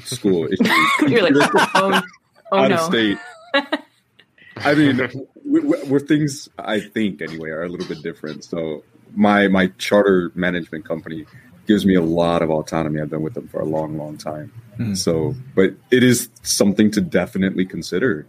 [0.03, 0.67] school issues,
[1.07, 1.33] You're like,
[1.75, 2.01] oh,
[2.51, 2.75] oh out no.
[2.77, 3.19] of state.
[4.57, 8.43] I mean, w- w- where things I think anyway are a little bit different.
[8.43, 11.27] So my my charter management company
[11.67, 12.99] gives me a lot of autonomy.
[12.99, 14.51] I've been with them for a long, long time.
[14.77, 14.95] Hmm.
[14.95, 18.25] So, but it is something to definitely consider.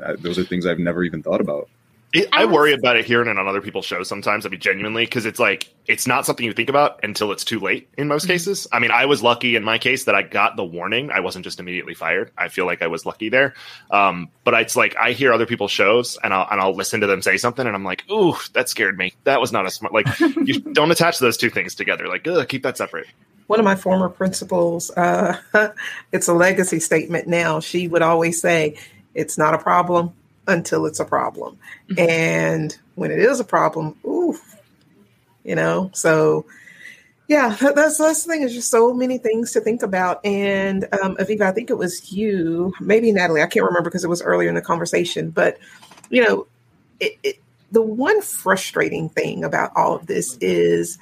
[0.00, 1.68] Uh, those are things I've never even thought about.
[2.12, 4.46] It, I worry about it hearing it on other people's shows sometimes.
[4.46, 7.58] I mean, genuinely, because it's like it's not something you think about until it's too
[7.58, 7.88] late.
[7.98, 10.64] In most cases, I mean, I was lucky in my case that I got the
[10.64, 11.10] warning.
[11.10, 12.30] I wasn't just immediately fired.
[12.38, 13.54] I feel like I was lucky there.
[13.90, 17.06] Um, but it's like I hear other people's shows and I'll and I'll listen to
[17.06, 19.14] them say something, and I'm like, ooh, that scared me.
[19.24, 19.92] That was not a smart.
[19.92, 22.06] Like, you don't attach those two things together.
[22.08, 23.08] Like, ugh, keep that separate.
[23.48, 25.38] One of my former principals, uh,
[26.12, 27.60] it's a legacy statement now.
[27.60, 28.76] She would always say,
[29.14, 30.14] "It's not a problem
[30.48, 31.58] until it's a problem,"
[31.98, 34.56] and when it is a problem, oof,
[35.44, 35.90] you know.
[35.94, 36.46] So,
[37.28, 38.40] yeah, that- that's that's the thing.
[38.40, 40.24] There's just so many things to think about.
[40.24, 43.42] And um, Aviva, I think it was you, maybe Natalie.
[43.42, 45.58] I can't remember because it was earlier in the conversation, but
[46.10, 46.46] you know,
[47.00, 47.36] it, it,
[47.72, 50.98] the one frustrating thing about all of this is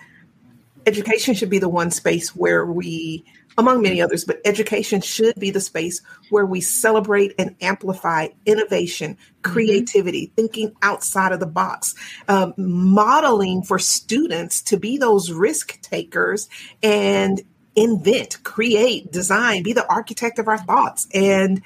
[0.87, 3.25] education should be the one space where we
[3.57, 9.17] among many others but education should be the space where we celebrate and amplify innovation
[9.43, 11.95] creativity thinking outside of the box
[12.29, 16.49] um, modeling for students to be those risk takers
[16.83, 17.43] and
[17.77, 21.09] invent create design be the architect of our thoughts.
[21.13, 21.63] And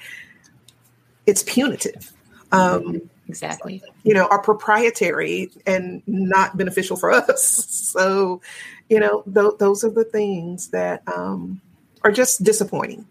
[1.25, 2.11] it's punitive.
[2.51, 3.83] Um, exactly.
[4.03, 7.67] you know are proprietary and not beneficial for us.
[7.89, 8.41] So
[8.87, 11.61] you know th- those are the things that um,
[12.03, 13.05] are just disappointing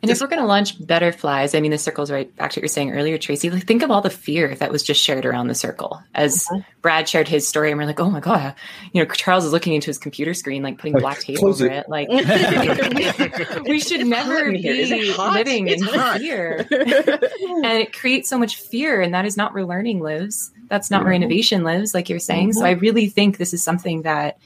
[0.00, 2.52] And if we're going to launch better flies, I mean, the circle's right back to
[2.52, 3.50] what you were saying earlier, Tracy.
[3.50, 6.00] Like, think of all the fear that was just shared around the circle.
[6.14, 6.62] As uh-huh.
[6.82, 8.54] Brad shared his story, and we're like, oh my God,
[8.92, 11.72] you know, Charles is looking into his computer screen, like putting black tape over it.
[11.72, 11.88] it.
[11.88, 12.08] Like,
[13.66, 14.72] we should never in here.
[14.72, 16.18] Is it be living It's in hot.
[16.18, 16.58] fear.
[16.70, 20.52] and it creates so much fear, and that is not where learning lives.
[20.68, 22.52] That's not where innovation lives, like you're saying.
[22.52, 22.68] So uh-huh.
[22.68, 24.38] I really think this is something that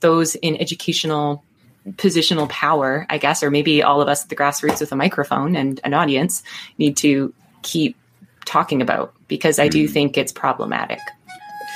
[0.00, 1.42] those in educational
[1.90, 5.56] positional power, I guess, or maybe all of us at the grassroots with a microphone
[5.56, 6.42] and an audience
[6.78, 7.96] need to keep
[8.44, 11.00] talking about because I do think it's problematic.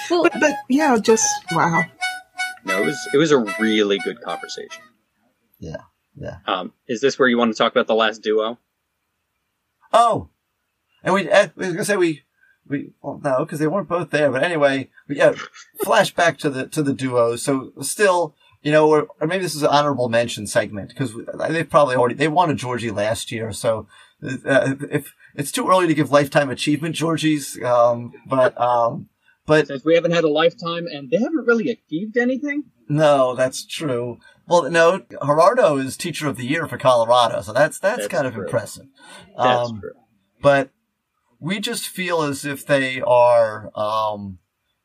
[0.09, 1.85] but, but yeah just wow
[2.65, 4.83] No, it was it was a really good conversation.
[5.59, 5.83] Yeah,
[6.17, 6.39] yeah.
[6.47, 8.59] Um, is this where you want to talk about the last duo?
[9.93, 10.29] Oh,
[11.03, 12.23] and we, uh, we was gonna say we,
[12.69, 14.31] we, well, no, because they weren't both there.
[14.31, 15.35] But anyway, we, yeah,
[15.85, 17.37] flashback to the to the duo.
[17.37, 18.35] So still,
[18.67, 21.13] you know, or, or maybe this is an honorable mention segment because
[21.49, 23.53] they probably already they won a Georgie last year.
[23.53, 23.87] So
[24.25, 29.09] uh, if it's too early to give lifetime achievement Georgies, um, but um,
[29.47, 32.65] but Since we haven't had a lifetime and they haven't really achieved anything.
[32.89, 34.19] no, that's true.
[34.49, 38.27] Well, no, Gerardo is teacher of the year for Colorado, so that's that's, That's kind
[38.27, 38.87] of impressive.
[39.39, 39.93] That's Um, true.
[40.43, 40.71] but
[41.39, 44.39] we just feel as if they are um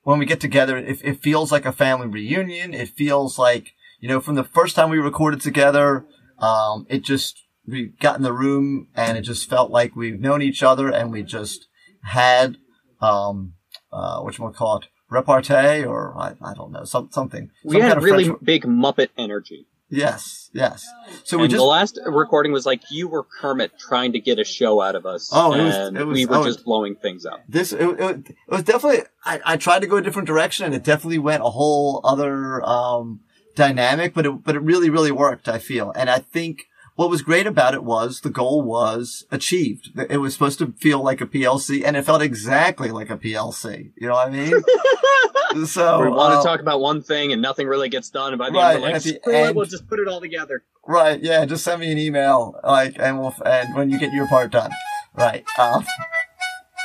[0.03, 2.73] when we get together it, it feels like a family reunion.
[2.73, 6.05] It feels like you know from the first time we recorded together
[6.39, 10.41] um it just we got in the room and it just felt like we've known
[10.41, 11.67] each other and we just
[12.03, 12.57] had
[12.99, 13.53] um
[13.91, 17.51] uh what you want to call it repartee or I, I don't know some something.
[17.63, 19.67] We Some had kind of really French- big Muppet energy.
[19.91, 20.85] Yes yes
[21.23, 24.39] so we and just the last recording was like you were Kermit trying to get
[24.39, 25.29] a show out of us.
[25.33, 27.43] Oh, it was- and it was- we were oh, just blowing things up.
[27.47, 30.73] this it, it, it was definitely I, I tried to go a different direction and
[30.73, 33.19] it definitely went a whole other um
[33.55, 36.67] dynamic but it but it really really worked i feel and i think
[37.01, 39.89] what was great about it was the goal was achieved.
[40.07, 43.91] It was supposed to feel like a PLC and it felt exactly like a PLC.
[43.97, 45.65] You know what I mean?
[45.65, 48.37] so we want uh, to talk about one thing and nothing really gets done, and
[48.37, 50.63] by the Right, end, we're like, screw it, we'll just put it all together.
[50.85, 51.19] Right.
[51.19, 51.43] Yeah.
[51.45, 54.69] Just send me an email, like, and we'll, and when you get your part done,
[55.15, 55.43] right.
[55.57, 55.83] Um,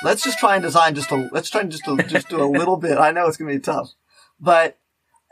[0.02, 2.48] let's just try and design just a, let's try and just to, just do a
[2.48, 2.96] little bit.
[2.96, 3.90] I know it's going to be tough,
[4.40, 4.78] but,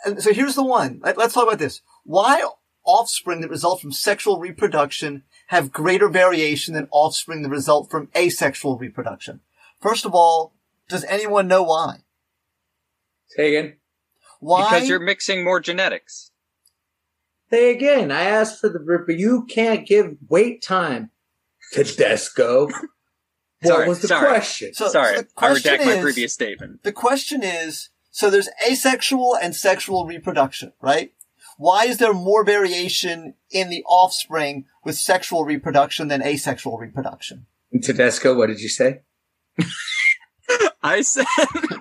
[0.05, 1.01] and so here's the one.
[1.03, 1.81] Let, let's talk about this.
[2.05, 2.47] Why
[2.85, 8.79] offspring that result from sexual reproduction have greater variation than offspring that result from asexual
[8.79, 9.41] reproduction?
[9.81, 10.55] First of all,
[10.89, 11.99] does anyone know why?
[13.29, 13.77] Say again.
[14.41, 14.65] Why?
[14.75, 16.31] Because you're mixing more genetics.
[17.51, 18.11] Say again.
[18.11, 21.11] I asked for the, but you can't give wait time
[21.73, 22.71] to Desco.
[23.63, 24.29] What Sorry, was the sorry.
[24.29, 24.75] question?
[24.75, 26.83] So- Sorry, so the I question redact my previous statement.
[26.83, 31.15] The question is, so there's asexual and sexual reproduction, right?
[31.57, 37.47] Why is there more variation in the offspring with sexual reproduction than asexual reproduction?
[37.75, 39.03] Tudisco, what did you say?
[40.83, 41.27] I said.
[41.41, 41.79] Ugh,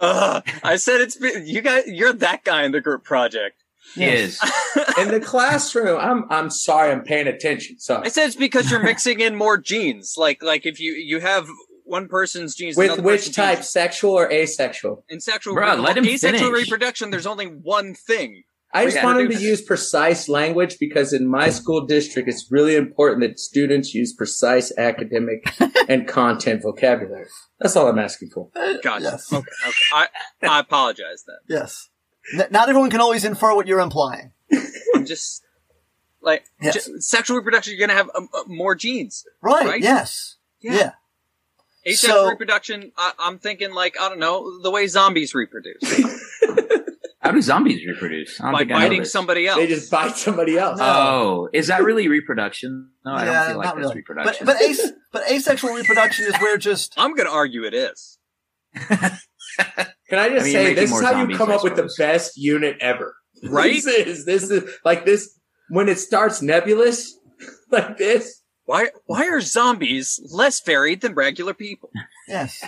[0.00, 1.84] uh, I said it's been, you guys.
[1.86, 3.62] You're that guy in the group project.
[3.96, 4.40] Is
[4.98, 5.98] in the classroom.
[6.00, 6.92] I'm I'm sorry.
[6.92, 7.80] I'm paying attention.
[7.80, 10.14] So I said it's because you're mixing in more genes.
[10.16, 11.48] Like like if you you have
[11.90, 15.04] one person's genes, With which type, genes- sexual or asexual?
[15.08, 16.64] in sexual Bruh, re- let him asexual finish.
[16.66, 17.10] reproduction.
[17.10, 18.44] There's only one thing.
[18.72, 22.28] I just We want gotta him to use precise language because in my school district,
[22.28, 25.44] it's really important that students use precise academic
[25.88, 27.26] and content vocabulary.
[27.58, 28.48] That's all I'm asking for.
[28.80, 29.18] Gotcha.
[29.32, 29.74] Okay, okay.
[29.92, 30.06] I
[30.42, 31.36] I apologize then.
[31.48, 31.88] Yes.
[32.38, 34.30] N- not everyone can always infer what you're implying.
[34.94, 35.42] I'm just
[36.22, 36.86] like Yes.
[36.86, 37.74] ju- sexual reproduction.
[37.76, 39.82] You're gonna have um, uh, more genes, Right.
[39.82, 40.36] Yes.
[40.60, 40.92] Yeah.
[41.86, 42.92] Asexual So- reproduction.
[42.96, 45.82] I, I'm thinking like I don't know the way zombies reproduce
[47.22, 48.40] How do zombies reproduce?
[48.40, 49.58] I don't by I know biting somebody else.
[49.58, 50.78] They just bite somebody else.
[50.82, 52.90] Oh, is that really reproduction?
[53.04, 53.94] No, I Yeah, don't feel like that's really.
[53.96, 54.46] reproduction.
[54.46, 58.18] But but, as- but asexual reproduction is where just I'm gonna argue it is.
[58.74, 61.76] Can I just I mean, say this is more how you come I up with
[61.76, 63.14] the best unit ever,
[63.44, 63.74] Right?
[63.74, 67.16] This is this is like this when it starts nebulous
[67.70, 68.39] like this.
[68.70, 71.90] Why why are zombies less varied than regular people?
[72.28, 72.62] yes.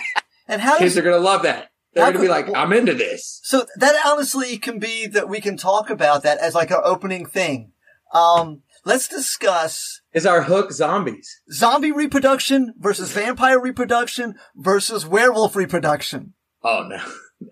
[0.49, 1.71] And how Kids does are gonna love that.
[1.93, 3.39] They're gonna be like, I'm into this.
[3.43, 7.25] So that honestly can be that we can talk about that as like our opening
[7.25, 7.71] thing.
[8.13, 11.39] Um, let's discuss Is our hook zombies?
[11.49, 16.33] zombie reproduction versus vampire reproduction versus werewolf reproduction.
[16.65, 17.01] Oh no.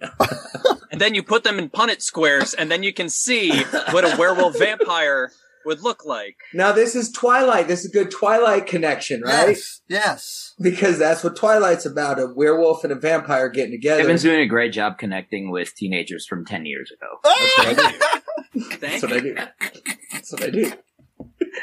[0.91, 4.17] And then you put them in Punnett squares, and then you can see what a
[4.17, 5.31] werewolf vampire
[5.65, 6.37] would look like.
[6.53, 7.67] Now this is Twilight.
[7.67, 9.49] This is a good Twilight connection, right?
[9.49, 9.81] Yes.
[9.87, 10.53] Yes.
[10.59, 14.01] Because that's what Twilight's about: a werewolf and a vampire getting together.
[14.01, 17.19] Kevin's doing a great job connecting with teenagers from 10 years ago.
[17.23, 18.69] That's what I do.
[18.77, 19.35] Thank That's what I do.
[20.11, 20.71] That's what I do.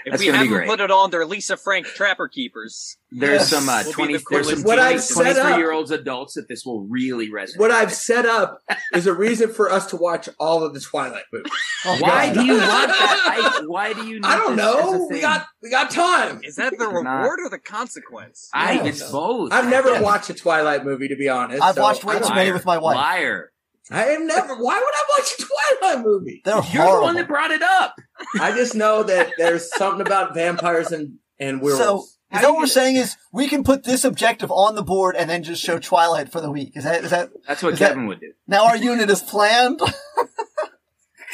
[0.04, 0.68] If That's we gonna be haven't great.
[0.68, 2.96] put it on, they're Lisa Frank Trapper Keepers.
[3.10, 3.48] There's Yes.
[3.50, 5.58] some uh, Will be 20, the there's some coolest What I've 20, set up- 23
[5.62, 7.58] year olds adults that this will really resonate.
[7.58, 8.60] What I've set up
[8.94, 11.52] is a reason for us to watch all of the Twilight movies.
[12.00, 13.60] why do you want that?
[13.60, 14.16] I, why do you?
[14.16, 15.06] Need I don't this as a know.
[15.06, 15.20] We thing?
[15.22, 16.40] got we got time.
[16.44, 16.92] Is that the not.
[17.20, 18.50] reward or the consequence?
[18.52, 18.84] I, Yeah.
[18.86, 19.52] it's both.
[19.52, 21.62] I've never watched a Twilight movie to be honest.
[21.62, 22.96] I've so watched way I too don't- many with my wife.
[22.96, 23.52] Liar.
[23.90, 24.54] I have never.
[24.56, 25.42] Why would I watch a
[25.80, 26.42] Twilight movie?
[26.44, 27.94] They're You're the one that brought it up.
[28.40, 32.18] I just know that there's something about vampires and and so werewolves.
[32.32, 35.30] is that what we're saying is we can put this objective on the board and
[35.30, 36.72] then just show Twilight for the week?
[36.74, 38.32] Is that is that That's what Is that- Kevin would do.
[38.46, 39.80] now our unit is planned?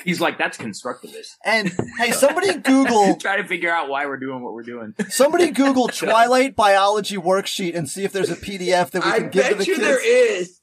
[0.04, 1.36] He's like, that's constructivist.
[1.46, 4.94] And hey, somebody Google Try to figure out why we're doing what we're doing.
[5.08, 9.30] somebody Google Twilight biology worksheet and see if there's a PDF that we I can
[9.30, 9.64] give to the kids.
[9.64, 9.86] I bet you kids.
[9.86, 10.60] there is.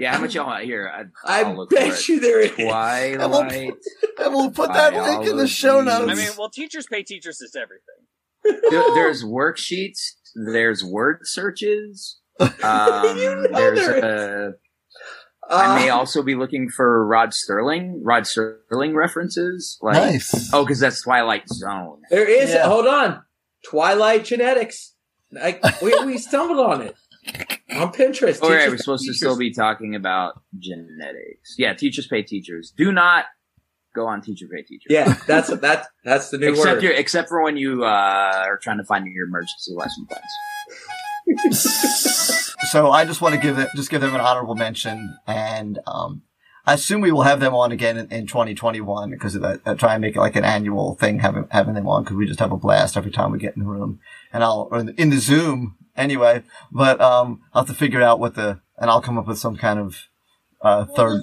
[0.00, 0.90] Yeah, how much y'all want here?
[0.92, 1.04] I,
[1.40, 2.50] I I'll look for bet you there is.
[2.52, 3.74] Twilight.
[4.18, 6.10] And we'll put that link in the show notes.
[6.10, 8.62] I mean, well, teachers pay teachers is everything.
[8.70, 10.12] There- there's worksheets.
[10.34, 12.18] There's word searches.
[12.40, 12.48] Um,
[13.52, 14.52] there's there a.
[15.50, 19.76] I may Uh, also be looking for Rod Sterling, Rod Sterling references.
[19.82, 20.50] Like, Nice.
[20.52, 22.00] Oh, because that's Twilight Zone.
[22.10, 22.50] There is.
[22.50, 22.66] Yeah.
[22.66, 23.22] Hold on.
[23.68, 24.94] Twilight genetics.
[25.32, 26.96] Like we, we stumbled on it
[27.72, 28.38] on Pinterest.
[28.42, 31.54] Oh, right, we're supposed to still be talking about genetics.
[31.58, 32.72] Yeah, teachers pay teachers.
[32.76, 33.26] Do not
[33.94, 34.86] go on teacher pay teacher.
[34.88, 35.86] Yeah, that's that.
[36.04, 36.82] That's the new except word.
[36.82, 40.24] your, except for when you uh, are trying to find your emergency lesson plans.
[42.70, 46.22] so I just want to give it, just give them an honorable mention, and um,
[46.66, 49.60] I assume we will have them on again in, in 2021 because of that.
[49.64, 52.26] I try and make it like an annual thing, having having them on because we
[52.26, 54.00] just have a blast every time we get in the room,
[54.32, 56.42] and I'll or in the, in the Zoom anyway.
[56.70, 59.56] But um, I'll have to figure out what the, and I'll come up with some
[59.56, 59.96] kind of
[60.62, 61.22] uh, third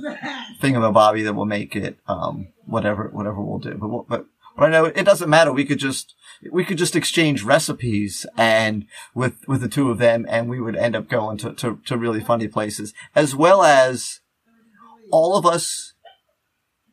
[0.59, 3.75] thing of a Bobby that will make it um, whatever whatever we'll do.
[3.75, 4.25] But we'll, but
[4.57, 5.53] But I know it doesn't matter.
[5.53, 6.15] We could just,
[6.51, 10.75] we could just exchange recipes and with, with the two of them and we would
[10.75, 14.19] end up going to, to, to really funny places as well as
[15.11, 15.93] all of us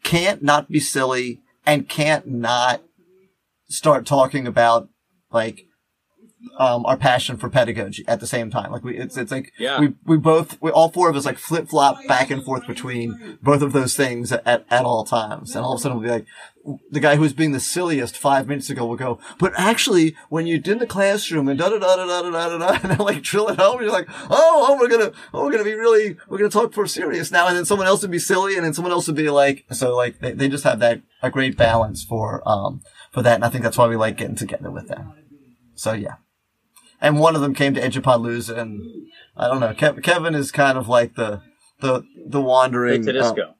[0.02, 2.82] can't not be silly and can't not
[3.68, 4.88] start talking about
[5.32, 5.66] like
[6.58, 8.70] um, our passion for pedagogy at the same time.
[8.72, 9.80] Like we, it's, it's like, Yeah.
[9.80, 13.38] we, we both, we, all four of us like flip flop back and forth between
[13.42, 15.54] both of those things at, at, at all times.
[15.56, 16.26] And all of a sudden we'll be like,
[16.90, 20.46] the guy who was being the silliest five minutes ago will go, but actually, when
[20.46, 22.98] you did the classroom and da da da da da da da da, and then
[22.98, 26.16] like drill it home, you're like, oh, oh, we're gonna, oh, we're gonna be really,
[26.28, 27.46] we're gonna talk for serious now.
[27.46, 29.94] And then someone else would be silly and then someone else would be like, so
[29.94, 32.80] like, they, they just have that, a great balance for, um,
[33.12, 33.34] for that.
[33.34, 35.12] And I think that's why we like getting together with them.
[35.74, 36.14] So yeah
[37.04, 38.80] and one of them came to Edupalooza, and
[39.36, 39.74] I don't know.
[39.74, 41.42] Kev- Kevin is kind of like the
[41.80, 43.02] the the wandering.
[43.08, 43.52] Uh,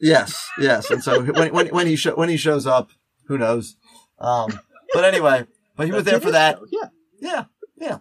[0.00, 2.90] yes, yes, and so when when when he sho- when he shows up,
[3.28, 3.76] who knows?
[4.18, 4.58] Um,
[4.92, 5.46] but anyway,
[5.76, 6.58] but he was there for that.
[6.70, 6.88] Yeah,
[7.20, 7.44] yeah,
[7.76, 7.98] yeah.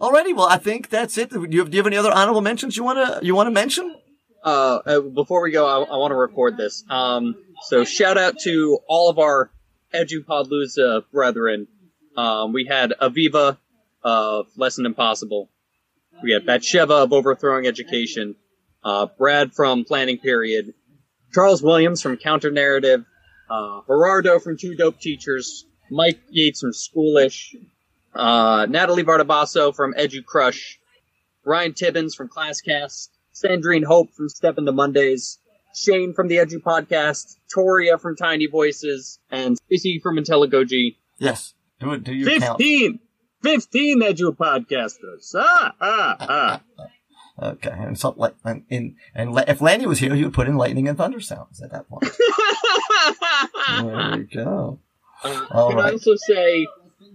[0.00, 1.30] Alrighty, well, I think that's it.
[1.30, 3.94] Do you have, do you have any other honorable mentions you wanna you wanna mention?
[4.42, 6.82] Uh, uh, before we go, I, I want to record this.
[6.88, 7.34] Um,
[7.68, 9.50] so shout out to all of our
[9.92, 11.68] EduPodlooza brethren.
[12.16, 13.58] Um, we had Aviva
[14.02, 15.50] of Lesson Impossible.
[16.22, 18.36] We had Batsheva of Overthrowing Education.
[18.82, 20.74] Uh, Brad from Planning Period.
[21.32, 23.04] Charles Williams from Counter Narrative.
[23.48, 25.66] Uh, Gerardo from Two Dope Teachers.
[25.90, 27.54] Mike Yates from Schoolish.
[28.14, 30.78] Uh, Natalie Vardabasso from Edu Crush.
[31.44, 33.08] Ryan Tibbins from ClassCast.
[33.34, 35.38] Sandrine Hope from Step into Mondays.
[35.74, 37.36] Shane from the Edu Podcast.
[37.52, 39.18] Toria from Tiny Voices.
[39.30, 40.96] And Stacy from IntelliGoji.
[41.18, 41.54] Yes.
[41.80, 42.04] Do it.
[42.04, 42.58] Do your count.
[42.58, 43.00] 15!
[43.42, 45.34] 15 Edu Podcasters.
[45.34, 46.60] Ah, ah, ah.
[47.42, 50.46] Okay, and so like and in and La- if Lanny was here, he would put
[50.46, 52.04] in lightning and thunder sounds at that point.
[53.80, 54.78] there we go.
[55.22, 55.92] Uh, All can I right.
[55.92, 56.66] also say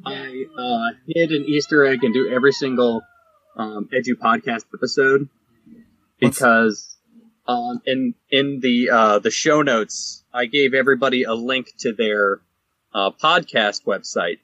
[0.05, 3.01] I uh, hid an Easter egg into every single
[3.55, 5.27] um, Edu podcast episode
[6.19, 6.97] because
[7.47, 12.41] um, in in the uh, the show notes I gave everybody a link to their
[12.93, 14.37] uh, podcast website,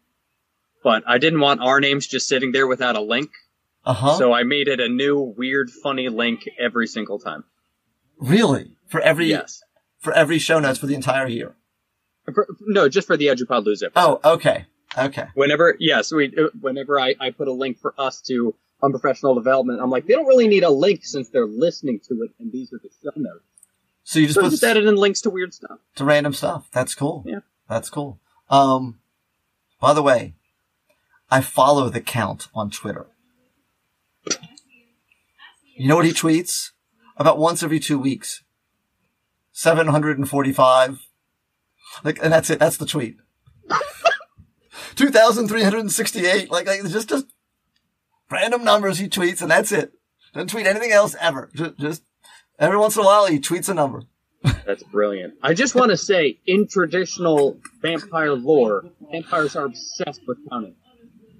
[0.83, 3.29] but I didn't want our names just sitting there without a link.
[3.85, 4.13] Uh huh.
[4.17, 7.43] So I made it a new weird funny link every single time.
[8.19, 8.75] Really?
[8.87, 9.61] For every Yes.
[9.99, 11.55] for every show notes for the entire year.
[12.33, 13.91] For- no, just for the EduPodlooza episode.
[13.95, 14.65] Oh, okay.
[14.97, 15.25] Okay.
[15.35, 16.27] Whenever, yes, we,
[16.59, 18.53] whenever I, I put a link for us to
[18.83, 22.31] unprofessional development, I'm like, they don't really need a link since they're listening to it,
[22.39, 23.45] and these are the show notes.
[24.03, 25.79] So you just So put just added in links to weird stuff.
[25.95, 26.67] to random stuff.
[26.73, 27.23] That's cool.
[27.25, 27.39] Yeah.
[27.69, 28.19] That's cool.
[28.49, 28.99] Um,
[29.79, 30.33] by the way,
[31.31, 33.07] I follow the count on Twitter.
[35.77, 36.71] You know what he tweets?
[37.15, 38.43] About once every two weeks.
[39.53, 40.99] 745.
[42.03, 42.59] Like, and that's it.
[42.59, 43.15] That's the tweet.
[44.95, 46.51] 2,368.
[46.51, 47.27] Like, like, just, just
[48.29, 49.93] random numbers he tweets and that's it.
[50.33, 51.49] Doesn't tweet anything else ever.
[51.55, 52.03] Just, just
[52.59, 54.03] every once in a while he tweets a number.
[54.65, 55.35] That's brilliant.
[55.43, 60.75] I just want to say, in traditional vampire lore, vampires are obsessed with counting.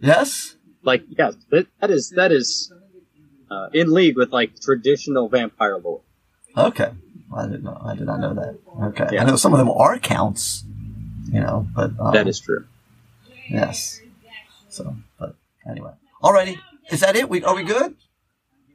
[0.02, 0.56] Yes?
[0.84, 2.74] Like, yes, that, that is that is
[3.50, 6.02] uh, in league with like traditional vampire lore.
[6.58, 6.92] Okay.
[7.36, 7.82] I did not.
[7.86, 8.60] I did not know that.
[8.90, 9.08] Okay.
[9.14, 9.22] Yeah.
[9.22, 10.66] I know some of them are counts,
[11.32, 12.66] you know, but um, that is true.
[13.50, 14.02] Yes.
[14.70, 15.36] So, but
[15.70, 15.92] anyway.
[16.24, 16.58] Alrighty.
[16.90, 17.30] Is that it?
[17.30, 17.96] We are we good?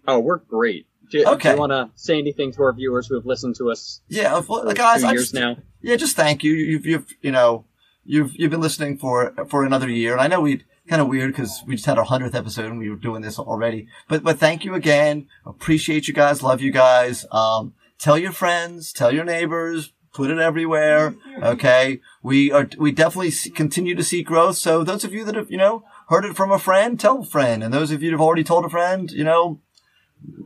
[0.08, 0.86] Oh, we're great.
[1.10, 4.00] Do, do you want to say anything to our viewers who have listened to us?
[4.08, 5.04] Yeah, well, guys.
[5.04, 5.56] I years just, now.
[5.80, 6.52] Yeah, just thank you.
[6.52, 7.64] You've you've you know
[8.04, 11.32] you've you've been listening for for another year, and I know we kind of weird
[11.32, 13.88] because we just had our hundredth episode and we were doing this already.
[14.08, 15.28] But but thank you again.
[15.44, 16.42] Appreciate you guys.
[16.42, 17.26] Love you guys.
[17.32, 18.92] Um, tell your friends.
[18.92, 19.92] Tell your neighbors.
[20.12, 21.14] Put it everywhere.
[21.42, 22.00] Okay.
[22.22, 24.56] We are we definitely continue to see growth.
[24.56, 27.24] So those of you that have you know heard it from a friend, tell a
[27.24, 29.60] friend, and those of you that have already told a friend, you know,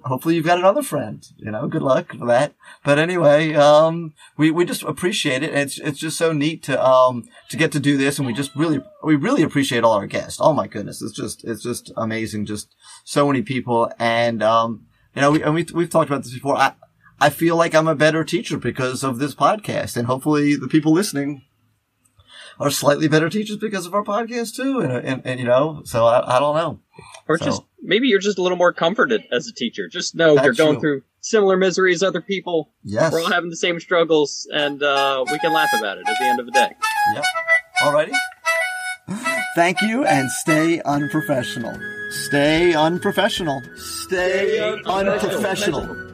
[0.04, 1.26] hopefully you've got another friend.
[1.36, 2.54] You know, good luck for that.
[2.84, 5.54] But anyway, um, we, we just appreciate it.
[5.54, 8.54] It's it's just so neat to um to get to do this, and we just
[8.54, 10.38] really we really appreciate all our guests.
[10.40, 12.46] Oh my goodness, it's just it's just amazing.
[12.46, 16.34] Just so many people, and um, you know, we and we we've talked about this
[16.34, 16.56] before.
[16.56, 16.72] I
[17.20, 20.92] I feel like I'm a better teacher because of this podcast, and hopefully the people
[20.92, 21.42] listening
[22.60, 24.78] are slightly better teachers because of our podcast too.
[24.80, 26.78] And and, and you know, so I, I don't know.
[27.28, 29.88] Or So- just maybe you're just a little more comforted as a teacher.
[29.88, 30.80] Just know That's you're going true.
[30.80, 32.70] through similar misery as other people.
[32.84, 33.12] Yes.
[33.12, 36.24] We're all having the same struggles, and uh, we can laugh about it at the
[36.26, 36.70] end of the day.
[37.14, 37.24] Yep.
[37.82, 38.12] Alrighty.
[39.56, 41.76] Thank you and stay unprofessional.
[42.10, 43.60] Stay unprofessional.
[43.76, 46.09] Stay unprofessional.